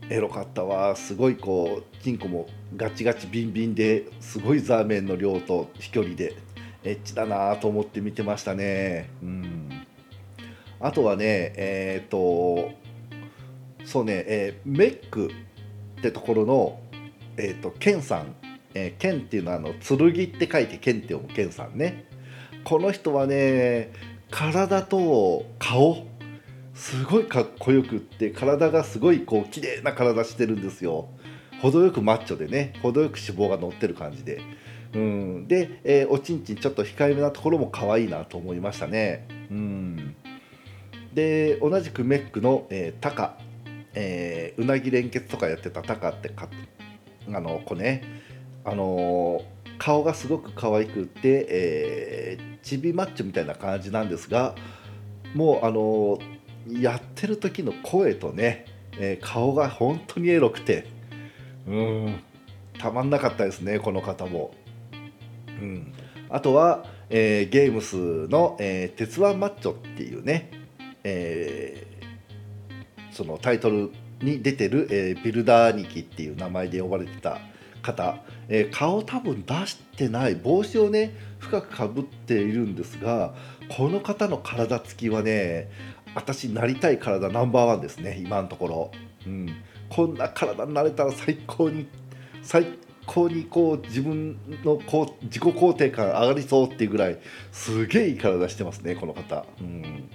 [0.10, 6.36] エロかったわすごいこうチンコもガチガチビンビンですごいザーメンの量と飛距離で
[6.84, 9.10] エッチだなと思って見てましたね。
[9.22, 9.67] うん。
[10.80, 12.72] あとはねえっ、と
[13.86, 15.32] そうね、えーメック
[16.00, 16.80] ってところの
[17.38, 18.36] えっ、とケンさん、
[18.74, 22.06] えーケンっていうのはあの剣って書いてケンって読むケンさんね。
[22.64, 23.92] この人はね
[24.30, 26.06] 体と顔
[26.74, 31.08] すごいかっこよくって体がすごいこう綺麗な体してるんですよ。
[31.62, 34.42] 程よくマッチョでね程よく脂肪が乗ってる感じで。
[34.94, 35.48] うん。
[35.48, 39.28] で、えーおちんちんちょっと控えめなところも可愛いなと思いましたね。
[39.50, 40.16] うん。
[41.18, 43.40] で同じくメックの、えータカ、
[43.96, 46.48] えーうなぎ連結とかやってたタカってか
[47.34, 48.04] あの子ね
[48.64, 54.54] あのー顔がすごく可愛くて、えーチビマッチョみたいな感じなんですが
[55.34, 58.66] もうあのーやってる時の声とね、
[59.00, 60.86] え顔が本当にエロくて
[61.66, 62.20] うん
[62.78, 64.54] たまんなかったですねこの方も。
[65.48, 65.94] うん、
[66.30, 70.52] あとは、えーゲームスの、えー鉄腕マッチョっていうね、
[71.08, 71.98] えー
[73.12, 73.92] そのタイトル
[74.22, 77.40] に出てる、えービルダー兄貴っていう名前で呼ばれてた
[77.82, 78.18] 方、
[78.48, 83.34] えー顔多分出してない帽子をね深くかぶっているんですが
[83.76, 85.70] この方の体つきはね
[86.16, 88.92] 私なりたい体ナンバーワンですね今のところ、
[89.26, 89.48] うん、
[89.90, 91.88] こんな体になれたら最高に
[92.44, 92.66] 最
[93.06, 97.18] 高にこう自分のこう自己肯定感上がりそうっていうぐらい
[97.52, 100.10] すげえいい体してますねこの方、うん、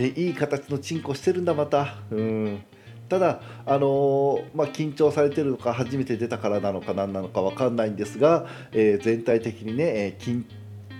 [0.00, 2.64] でいい形のチンコしてるんだまた、うん、
[3.10, 10.44] ただあのまあ、緊張されてるのか初めて出たからなのか何なのか分かんないんですが、えー全体的にね、えー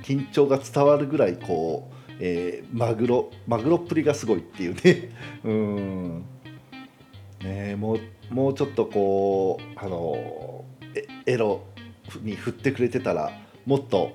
[0.02, 5.08] 緊張が伝わるぐらいこう、えーマグロマグロっぷりがすごいっていうね。
[5.44, 6.24] うん。
[7.42, 10.66] ねもうもうちょっとこうあの
[11.24, 11.64] エロ
[12.20, 13.32] に振ってくれてたら
[13.64, 14.12] もっと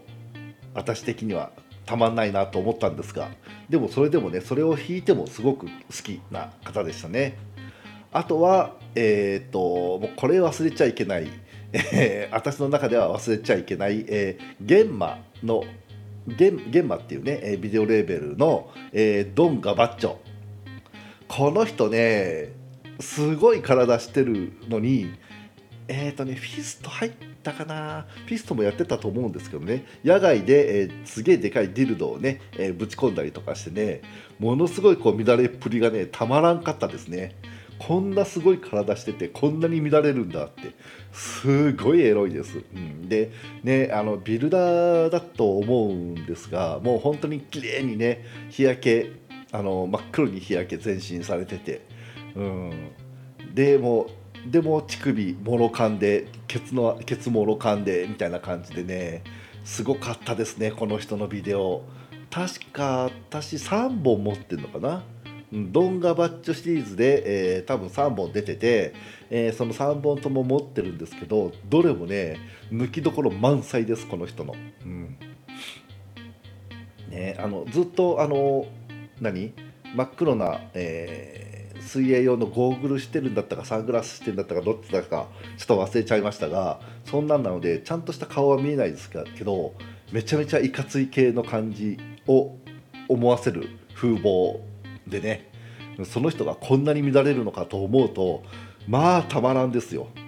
[0.76, 1.52] 私的には
[1.86, 3.30] たまんないなと思ったんですが
[3.70, 5.72] でもそれでもねそれを弾いてもすごく好
[6.04, 7.38] きな方でしたね。
[8.12, 11.28] あとはえっ、ともうこれ忘れちゃいけない、
[11.74, 15.66] え ー私の中では忘れちゃいけない、えー、ゲンマの
[16.26, 20.16] ゲンゲンマっていうねビデオレーベルの、えードン・ガバッチョ。
[21.28, 22.54] この人ね
[23.00, 25.14] すごい体してるのに
[25.90, 28.06] えっ、とねフィスト入ってたかな。
[28.26, 29.86] フィストもやってたと思うんですけどね。
[30.04, 34.02] 野外で、えーすげえでかいディルドをね、えーぶち込んだりとかしてね
[34.40, 37.36] ものすごいこう乱れっぷりがねたまらんかったですね。
[37.78, 40.74] こんなすごい体しててこんなに乱れるんだって。
[41.12, 43.32] すごいエロいです、うん、で
[43.64, 49.12] ねあのビルダーだと思うんですがもう本当に綺麗にね日焼け
[49.54, 51.88] あの真っ黒に日焼け全身されてて、
[52.36, 52.72] うん、
[53.54, 54.08] でも
[54.46, 59.24] でも乳首もろかんでケツのケツもろかんでみたいな感じでね
[59.64, 61.84] すごかったですねこの人のビデオ。
[62.30, 65.04] 確か私3本持ってるのかな？
[65.54, 68.94] ドンガバッチョシリーズで、えー多分3本出てて、
[69.30, 72.38] えーその3本とも持ってるんですけどどれもね
[72.72, 74.54] 抜きどころ満載ですこの人の。
[74.84, 75.18] うん。
[77.10, 78.66] ね、あのずっとあの
[79.22, 79.54] 何？
[79.96, 81.45] 真っ黒な、えー
[81.86, 89.74] 水泳用のゴーグルしてるんだったかサングラスしてるんだったかどっちだかちょっと忘れちゃいましたがそんなんなのでちゃんとした顔は見えないですけど
[90.12, 92.58] めちゃめちゃいかつい系の感じを
[93.08, 94.60] 思わせる風貌
[95.08, 95.52] でね
[96.06, 98.44] その人がこんなに乱れるのかと思うと
[98.88, 100.08] まあたまらんですよ。
[100.16, 100.20] う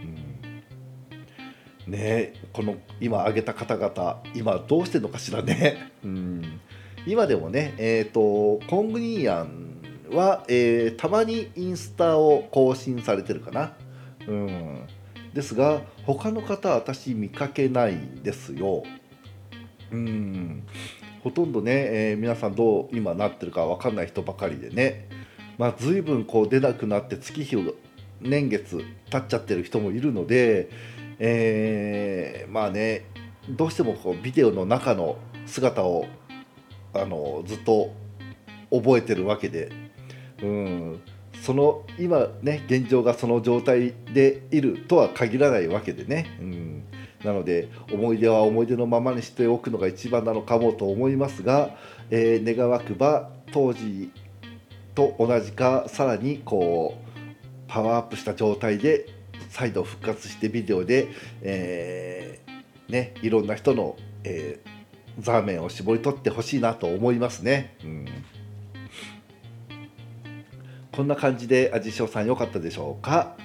[1.90, 5.92] んねこの今挙げた方々今どうしてるのかしらね。
[6.04, 6.60] うん
[7.06, 9.67] 今でもね、えー、とコングニーヤン
[10.12, 13.74] は、えーたまにインスタを更新されてるかな。
[14.28, 14.88] うん、
[15.34, 18.84] ですが他の方は私見かけないんですよ。
[19.92, 20.64] うん
[21.24, 21.72] ほとんどね、
[22.12, 25.08] えー皆さんどう今なってるか分かんない人ばかりでね、
[25.58, 27.76] まあ、随分こう出なくなって月日を
[28.22, 30.70] 年月経っちゃってる人もいるので、
[31.20, 33.06] えーまあね
[33.50, 36.06] どうしてもこうビデオの中の姿を
[36.94, 37.94] あのずっと
[38.72, 39.72] 覚えてるわけで、
[40.42, 41.02] うん、
[41.42, 46.84] その今ね現状がその状態でいるとは限らないわけでね、うん、
[47.24, 51.76] なので思い出は思い出のままにしておくのが一番なのかもと思いますが、
[52.10, 54.12] えー、願わくば当時
[54.96, 57.08] と同じかさらにこう
[57.68, 59.06] パワーアップした状態で
[59.50, 61.08] 再度復活してビデオで、
[61.42, 67.76] えー、ね、いろんな人の、えー、ザーメンを絞り取ってほしいなと思いますね。
[67.84, 68.06] うん。
[70.98, 73.38] こんな感じで味塩さん良かったでしょうか、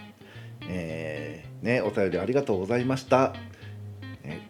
[0.70, 3.34] えー、ね、お便りありがとうございました。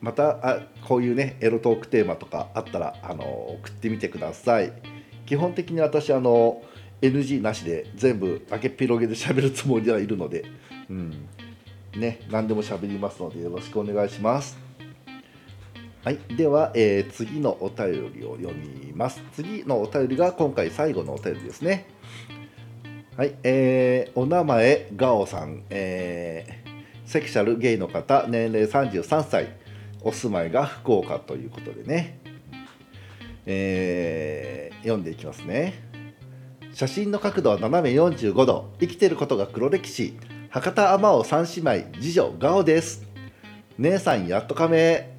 [0.00, 4.72] またあこういうねエロトークテーマとかあったらあの送ってみてください。
[5.26, 6.62] 基本的に私あの
[7.00, 10.44] NG なしで全部開けっぴろげで喋るつもりはいるので、
[10.88, 11.28] うん、
[11.96, 14.56] ね何でも喋りますのでよろしくお願いします。
[16.04, 19.20] はい、では、えー、次のお便りを読みます。
[19.32, 21.88] 次のお便りが今回最後のお便りですね。
[23.16, 29.48] はい、えー、お名前ガオさん、えー、セクシャルゲイの方年齢33歳
[30.00, 32.18] お住まいが福岡ということでね、
[33.44, 35.74] えー、読んでいきますね。
[36.72, 40.16] 写真の角度は斜め45度生きてることが黒歴史
[40.48, 43.06] 博多天尾三姉妹次女ガオです。
[43.78, 45.12] 姉さんやっと仮名。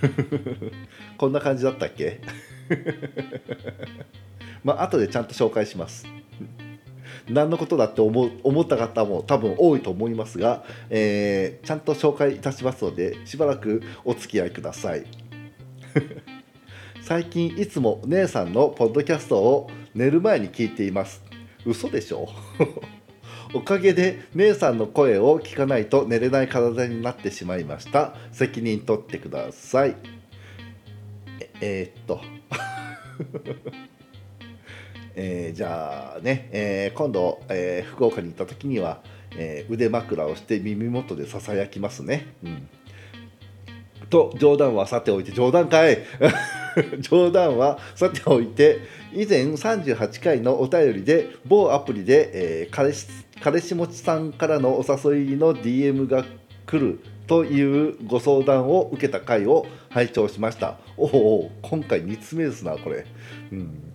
[1.18, 2.20] こんな感じだったっけ？
[4.64, 6.06] まあ後でちゃんと紹介します。
[7.28, 15.04] 何のことだって思思った方も多分多いと思いますが、えー、ちゃんと紹介いたしますのでしばらくお付き合いください。
[17.02, 21.22] 最近いつも姉さんのポッドキャストを寝る前に聞いています。
[21.66, 22.28] 嘘でしょ？
[23.54, 28.14] おかげで姉さんの声を聞かないと寝れない体になってしまいました。
[28.32, 29.96] 責任取ってください。
[31.40, 32.20] ええー、っと。
[35.14, 39.00] えー、じゃあね、えー、今度、えー、福岡に行った時には、
[39.34, 42.34] え腕枕をして耳元でささやきますね。
[42.44, 42.68] うん、
[44.10, 45.98] と冗談はさておいて冗談かい。
[47.00, 48.80] 冗談はさておいて
[49.12, 52.30] 以前38回のお便りで某アプリで、
[52.64, 53.06] え彼氏
[53.40, 56.24] 彼氏持ちさんからのお誘いの DM が
[56.66, 60.76] 来るというご相談を受けた回を拝聴しました。
[60.96, 63.06] おお今回2つ目ですなこれ、
[63.50, 63.91] うん。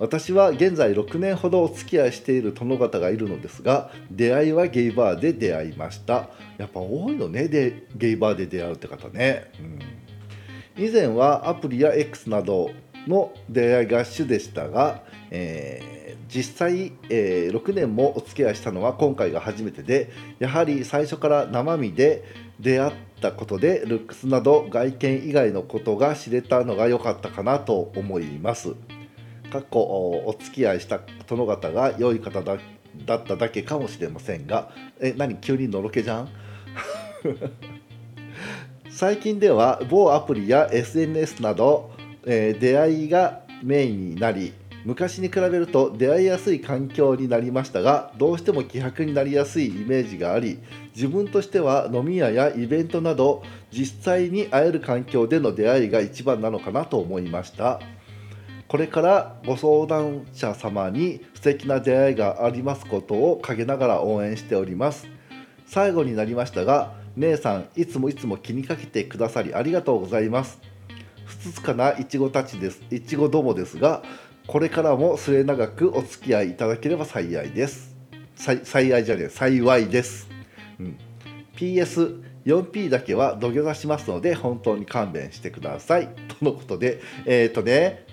[0.00, 6.30] 私は現在6年ほどお付き合いしている殿方がいるのですが出会いはゲイバーで出会いました。
[6.56, 9.50] やっぱ多いのねでゲイバーで出会うって方ね、
[10.76, 12.70] うん、以前はアプリや X など
[13.06, 22.24] の出会いが主でしたが、えー、実際、えー、6年もお付き合いしたのは今回が初めてでやはり最初から生身で
[22.58, 28.74] 出会ったことでルックスなど外見以外のことが知れたのが良かったかなと思います。
[29.50, 29.80] かっこ
[30.26, 32.56] お付き合いした殿方が良い方だ
[33.06, 34.70] だっただけかもしれませんが
[35.00, 35.36] え何？
[35.36, 36.28] 急にのろけじゃん？
[38.90, 41.90] 最近では某アプリや SNS など、
[42.26, 44.52] えー、出会いがメインになり
[44.84, 50.58] 昔に比べると出会いやすい環境になりましたがどうしても希薄になりやすいイメージがあり
[50.94, 57.80] 自分としては飲み屋やイベントなど実際に会える環境での出会いが一番なのかなと思いました。
[58.70, 65.08] これからご相談者様に素敵な出会いがありますことを陰ながら応援しております。
[65.66, 70.60] 最後になりましたが姉さんいつもいつも気にかけてくださりありがとうございます。
[71.24, 72.80] ふつつかないちごたちです。
[72.92, 74.04] いちごどもですが
[74.46, 77.96] これからも末永くお付き合いいただければ幸いです。
[78.36, 80.30] 幸いじゃねえ幸いです、
[80.78, 80.96] うん、
[81.56, 86.08] PS 4P だけは土下座しますので本当に勘弁してください。
[86.38, 88.06] とのことでえっ、ー、とね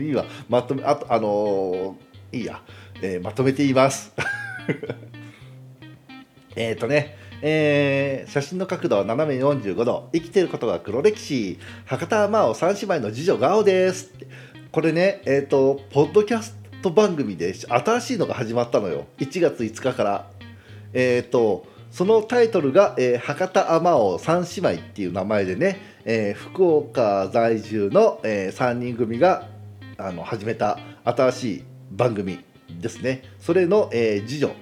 [0.00, 2.62] いいわまとめあとあのー、いいや、
[3.02, 4.12] えー、まとめて言います。
[6.56, 10.08] えっとねえー、写真の角度は斜め45度。
[10.14, 11.58] 生きてることが黒歴史。
[11.84, 14.14] 博多真央三姉妹の次女ガオです。
[14.72, 19.06] これねえっ、ー、とポッドキャスト番組で新しいのが始まったのよ。
[19.18, 20.30] 1月5日から。
[20.94, 29.46] えっ、ー、とそのタイトルが、えー、博多天尾三姉妹っていう名前でね、えー、福岡在住の、えー、3人組が
[29.96, 32.40] あの始めた新しい番組
[32.80, 33.22] ですね。
[33.38, 34.56] それの、えー、次女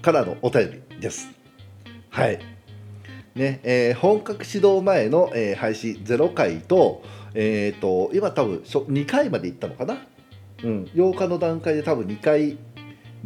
[0.00, 1.28] からのお便りです。
[2.08, 2.38] はい。
[3.34, 7.02] ねえー、本格始動前の、えー、配信0回と,、
[7.34, 9.98] えーと、今多分2回までいったのかな、
[10.64, 12.56] うん、8日の段階で多分2回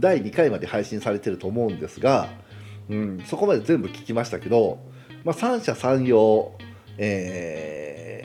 [0.01, 2.42] 第2回まで配信されてると思うんですが
[2.89, 4.79] うん、そこまで全部聞きましたけど、
[5.25, 6.53] まあ、三者三様、
[6.99, 8.25] え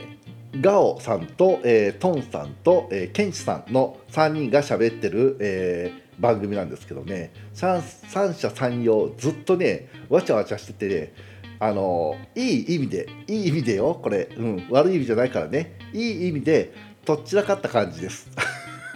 [0.51, 11.13] ー、ガオさんと、えー、トンさんと、えー、ケンチさんの3人が喋ってる、えー、番組なんですけどね三三者三様ずっとねわちゃわちゃしててね
[11.59, 16.73] あのいい意味でいい意味でよこれ、うん、悪い意味じゃないからねいい意味で
[17.05, 18.29] とっちらかった感じです。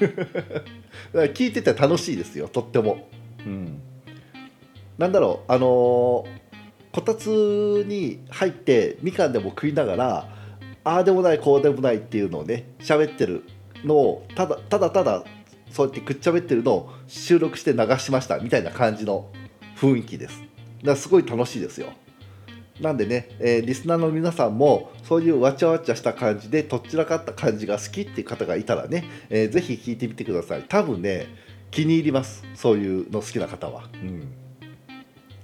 [1.13, 3.07] 聞いてて楽しいですよとっても、
[3.45, 3.81] うん、
[5.01, 6.27] なんだろうあの
[6.91, 10.29] こたつに入ってみかんでも食いながら
[10.83, 13.43] ああでもないこうでもないっていうのをね喋ってる
[13.83, 15.23] のをただただただ
[15.71, 19.31] そうやってくっちゃべってるのを収録して流しましたみたいな感じの
[19.75, 20.39] 雰囲気です。
[20.39, 20.49] だか
[20.83, 21.87] らすごい楽しいですよ。
[22.79, 30.65] なんでね、えー、リスナーの皆さんもそういうわちゃわちゃした感じでとっちらかった感じが好きっていう方がいたらね、えー、ぜひ聞いてみてください。
[30.67, 31.27] 多分ね
[31.71, 32.43] 気に入ります。
[32.53, 33.89] そういうの好きな方は。
[33.93, 34.40] うん。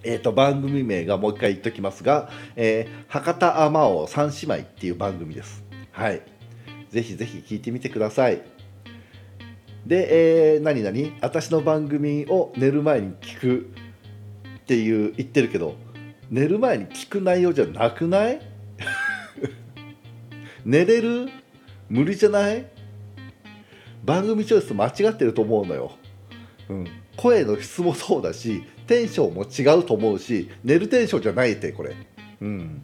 [0.09, 5.65] えーと、番組名がもう一回言っときますが、えー、博多あまお三姉妹っていう番組です。
[5.91, 6.21] はい。
[6.89, 8.41] ぜひぜひ聞いてみてください。
[9.85, 11.17] で、えー、何々？
[11.21, 13.69] 私の番組を寝る前に聞く
[14.59, 15.75] っていう言ってるけど、
[16.31, 18.39] 寝る前に聞く内容じゃなくない？
[20.63, 21.27] 寝れる？
[21.89, 22.65] 無理じゃない？
[24.05, 25.91] 番組チョイス間違ってると思うのよ。
[26.69, 26.87] うん、
[27.17, 31.95] 声の質もそうだしテンションも違うと思うし寝るテンションじゃないってこれ。
[32.41, 32.81] うん。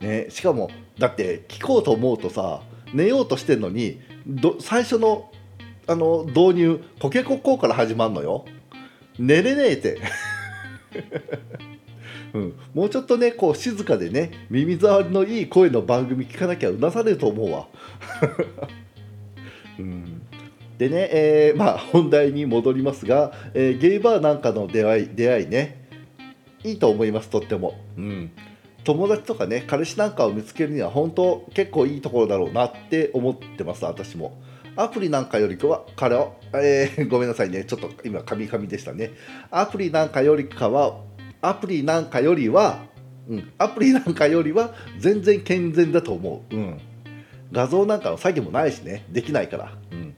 [0.00, 5.30] ねしかもだって聞こうと思うとさ寝ようとしてんのにど最初の
[5.86, 8.44] あの導入ポケコッコーから始まるのよ。
[9.18, 9.98] 寝れねえって。
[12.32, 17.68] うん、もうちょっとねこう静かでね耳障りのいい声の番組聞かなきゃうなされると思うわ、
[19.78, 20.21] うん、
[20.82, 25.88] でね、えー、まあ本題に戻りますが、えー、ゲイバーなんかの出会い出会いね
[26.64, 28.32] いいと思いますとっても、うん、
[28.82, 34.40] 友達とかね彼氏なんかを見つけるには本当結構いいところだろうなって思ってます私も。
[34.74, 37.64] アプリなんかよりかは彼は、えー、ごめんなさいね。
[37.64, 39.12] ちょっと今カミカミでしたね。
[39.50, 40.96] アプリなんかよりかは
[41.42, 42.80] アプリなんかよりは、
[43.28, 46.80] うん、アプリなんかよりは全然健全だと思う、うん、
[47.52, 49.04] 画像なんかの詐欺もないしね。
[49.10, 50.16] できないから、うん。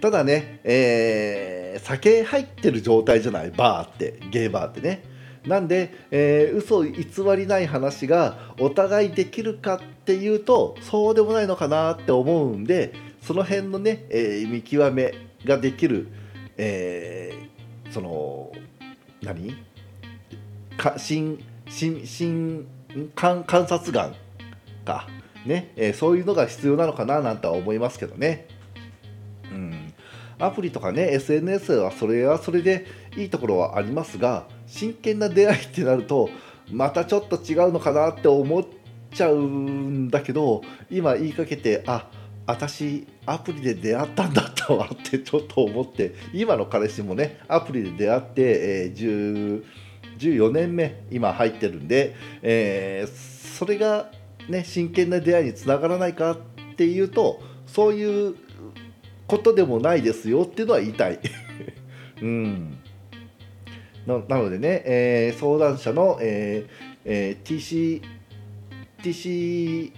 [0.00, 5.04] ただね、えー、酒入ってる状態じゃないバーってゲーバーってね。
[5.46, 12.92] なんで、えー、嘘偽りない話がお互いできるかっていうとそうでもないのかなって思うんで
[13.22, 15.14] その辺のね、えー、見極め
[15.46, 16.08] ができる、
[16.58, 18.52] えー、その
[19.22, 19.56] 何？
[20.76, 22.66] か新新新
[23.14, 24.14] 観察眼
[24.84, 25.06] か。
[25.46, 28.46] ね、えー、そういうのが必要なのかななんて思いますけどね。
[30.40, 32.86] アプリとかね SNS はそれはそれで
[33.16, 36.30] いいところはありますが真剣な出会いってなると
[36.70, 38.64] またちょっと違うのかなって思っ
[39.12, 42.08] ちゃうんだけど今言いかけてあ
[42.46, 49.62] 私アプリで出会ったんだったわって ちょっと思って今の彼氏もねアプリで出会って、えー、
[50.18, 54.10] 14年目今入ってるんで、えー、それが
[54.48, 56.38] ね真剣な出会いにつながらないかっ
[56.76, 58.34] ていうとそういう
[59.30, 61.18] ことでもないですよっていうのは言いたい。
[62.22, 62.76] うん
[64.06, 68.02] なのでね、えー、相談者の、えーえー、TC
[69.02, 69.92] TCK、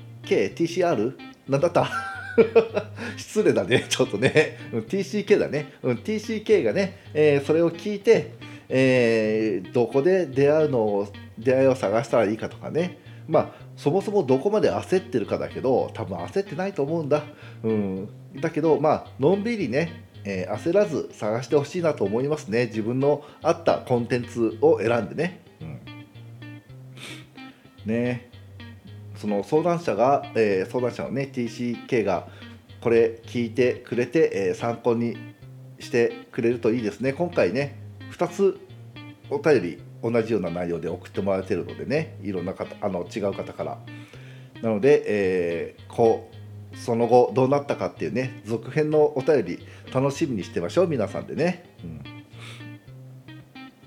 [0.54, 1.12] TCR?
[1.48, 1.88] なんだった？
[3.16, 4.58] 失礼だね、ちょっとね。
[4.72, 5.72] TCK だね。
[5.82, 8.32] うん TCK がね、えー、それを聞いて、
[8.68, 11.08] えー、どこで出会うのを、
[11.38, 12.98] 出会いを探したらいいかとかね。
[13.28, 17.22] まあ、そもそもどこまで焦ってるかだけど、多分焦ってないと思うんだ。
[17.62, 18.08] うん。
[18.40, 22.66] だけど、まあのんびりね、えー、焦らず探してほしいなと思いますね。
[22.66, 25.40] 自分の合ったコンテンツを選んでね。
[25.60, 25.80] うん、
[27.86, 28.30] ね。
[29.16, 32.26] その相談者が、えー、相談者のね TCK が
[32.80, 35.16] これ聞いてくれて、えー、参考に
[35.78, 37.12] してくれるといいですね。
[37.12, 37.78] 今回ね
[38.12, 38.60] 2つ
[39.30, 42.18] お便り同じような内容で送ってもらえてるのでね。
[42.22, 43.78] いろんな方あの違う方から。
[44.60, 46.31] なので、えー、こう
[46.74, 49.58] その後どうなったかっていうね続編のお便り
[49.92, 51.64] 楽しみにしてましょう皆さんでね、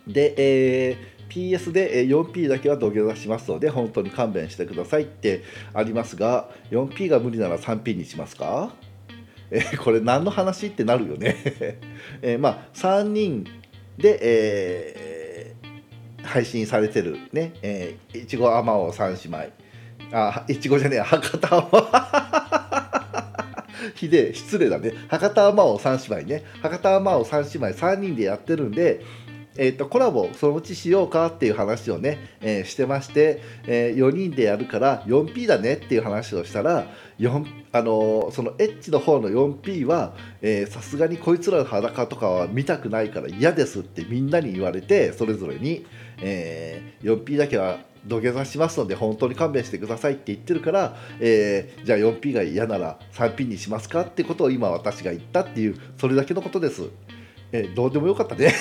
[0.08, 8.74] うん、で、えー、PS で 4P だけは土下座しますので本当に勘弁してくださいってありますが 4P が無理なら 3P にしますか？
[9.52, 11.36] えー、これ何の話ってなるよね。
[12.22, 13.46] えー、まあ3人
[13.98, 19.66] で、えー、配信されてるね、え、いちごあまお三姉妹。
[20.12, 22.65] あいちごじゃねえ博多は
[23.94, 24.94] ひで失礼だね。
[25.08, 26.44] 博多魔王三姉妹ね。
[26.62, 29.02] 博多魔王三姉妹3人でやってるんで
[29.58, 36.88] えーと、コラボそのうちしようかっていう話をね、えー、してまして、えー、4人でやるから 4P だねっていう話をしたら
[37.20, 40.14] 4あのー、そのエッジの方の 4P は
[40.70, 45.86] さすがにこいつらの裸とかは見たくないから嫌ですってみんなに言われてそれぞれに、
[46.20, 56.84] えー、4P だけは土下座しますので本当に勘弁してくださいって言ってるから、えー、じゃあ 4P が嫌なら 3P にしますかってことを今私が言ったっていうそれだけのことです。
[57.52, 58.54] えー、どうでもよかったね。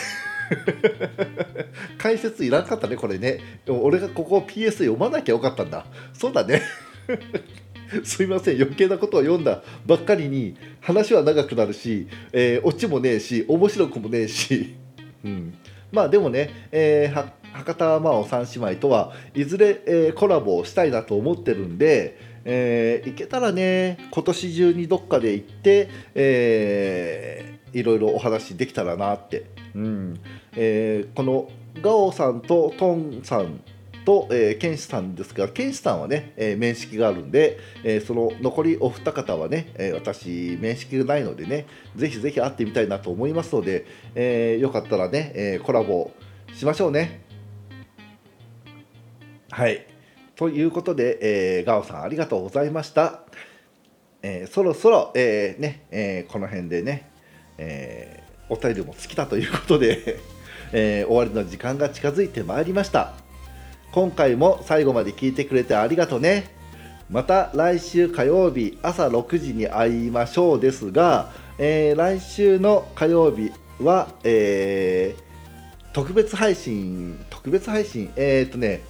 [1.98, 3.40] 解説いらんかったねこれね。
[3.66, 5.86] 俺がここを PS 読まなきゃよかったんだ。
[6.12, 6.62] そうだね。
[8.04, 14.74] すいません余計なことを読んだばっかりに話は長くなるし、えー、オチもねえし面白くもねえし、
[15.24, 15.54] うん、
[15.92, 30.20] まあでもね、えー、博多真央三姉妹とはいずれ、えー、コラボをしたいなと思ってるんで、えー、行けたらね今年中にどっかで行って、えー、いろいろお話できたらなって、うん
[30.56, 31.48] えー、この
[31.80, 33.60] ガオさんとトンさん
[34.04, 46.10] と、えー、ケンシさんですが、ケンシさんはね、えー、面識があるんで、えー、その残りお二方はね、えー、私、面識がないのでね、ぜひぜひ会ってみたいなと思いますので、えー、よかったらね、えー、コラボ
[46.54, 47.23] しましょうね。
[49.54, 49.86] はい。
[50.34, 53.20] ということで、えー、ガオさんありがとうございました。
[54.20, 57.08] えー、そろそろ、えー、ね、え、この辺でね、
[57.56, 60.18] え、お便りも尽きたということで
[60.74, 63.14] え、終わりの時間が近づいてまいりました。
[63.92, 66.46] 今回も最後まで聞いてくれてありがとうね。
[67.08, 75.14] また来週火曜日朝6時に会いましょうですが、え、来週の火曜日は、え、
[75.92, 78.80] 特別配信、特別配信、え、っとね、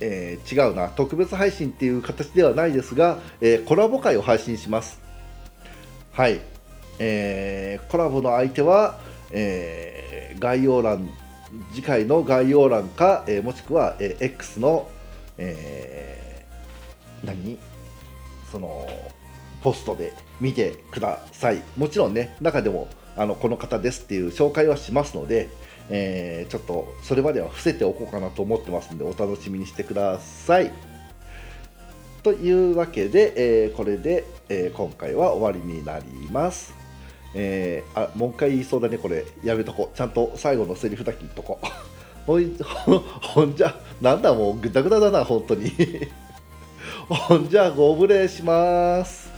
[0.00, 5.00] えー、違うな特別配信っていう形ではないですが、えー、コラボ会を配信します。
[6.12, 6.40] はい、
[6.98, 8.98] えー、コラボの相手は、
[9.30, 11.08] え、概要欄
[11.74, 14.88] 次回の概要欄か、え、もしくは、え、X の、
[15.38, 16.44] え、
[17.24, 17.58] 何？
[18.50, 18.86] その
[19.62, 21.62] ポストで見てください。
[21.76, 25.48] もちろんね中でもあのこの方ですっていう紹介はしますので、
[25.90, 30.72] えー、ちょっとそれまでは伏せておこうかなと思ってますのでお楽しみにしてください。
[32.22, 36.74] というわけで、えー、これで、えー、今回は終わりになります。
[37.34, 41.66] えー、あもう一回言いそうだね、これ、やめとこう、ちゃんと最後のセリフだけ言っとこう。
[42.26, 45.72] ほんじゃ、なんだ、もうぐだぐだだな、本当に。
[47.08, 49.29] ほんじゃ、ご無礼します。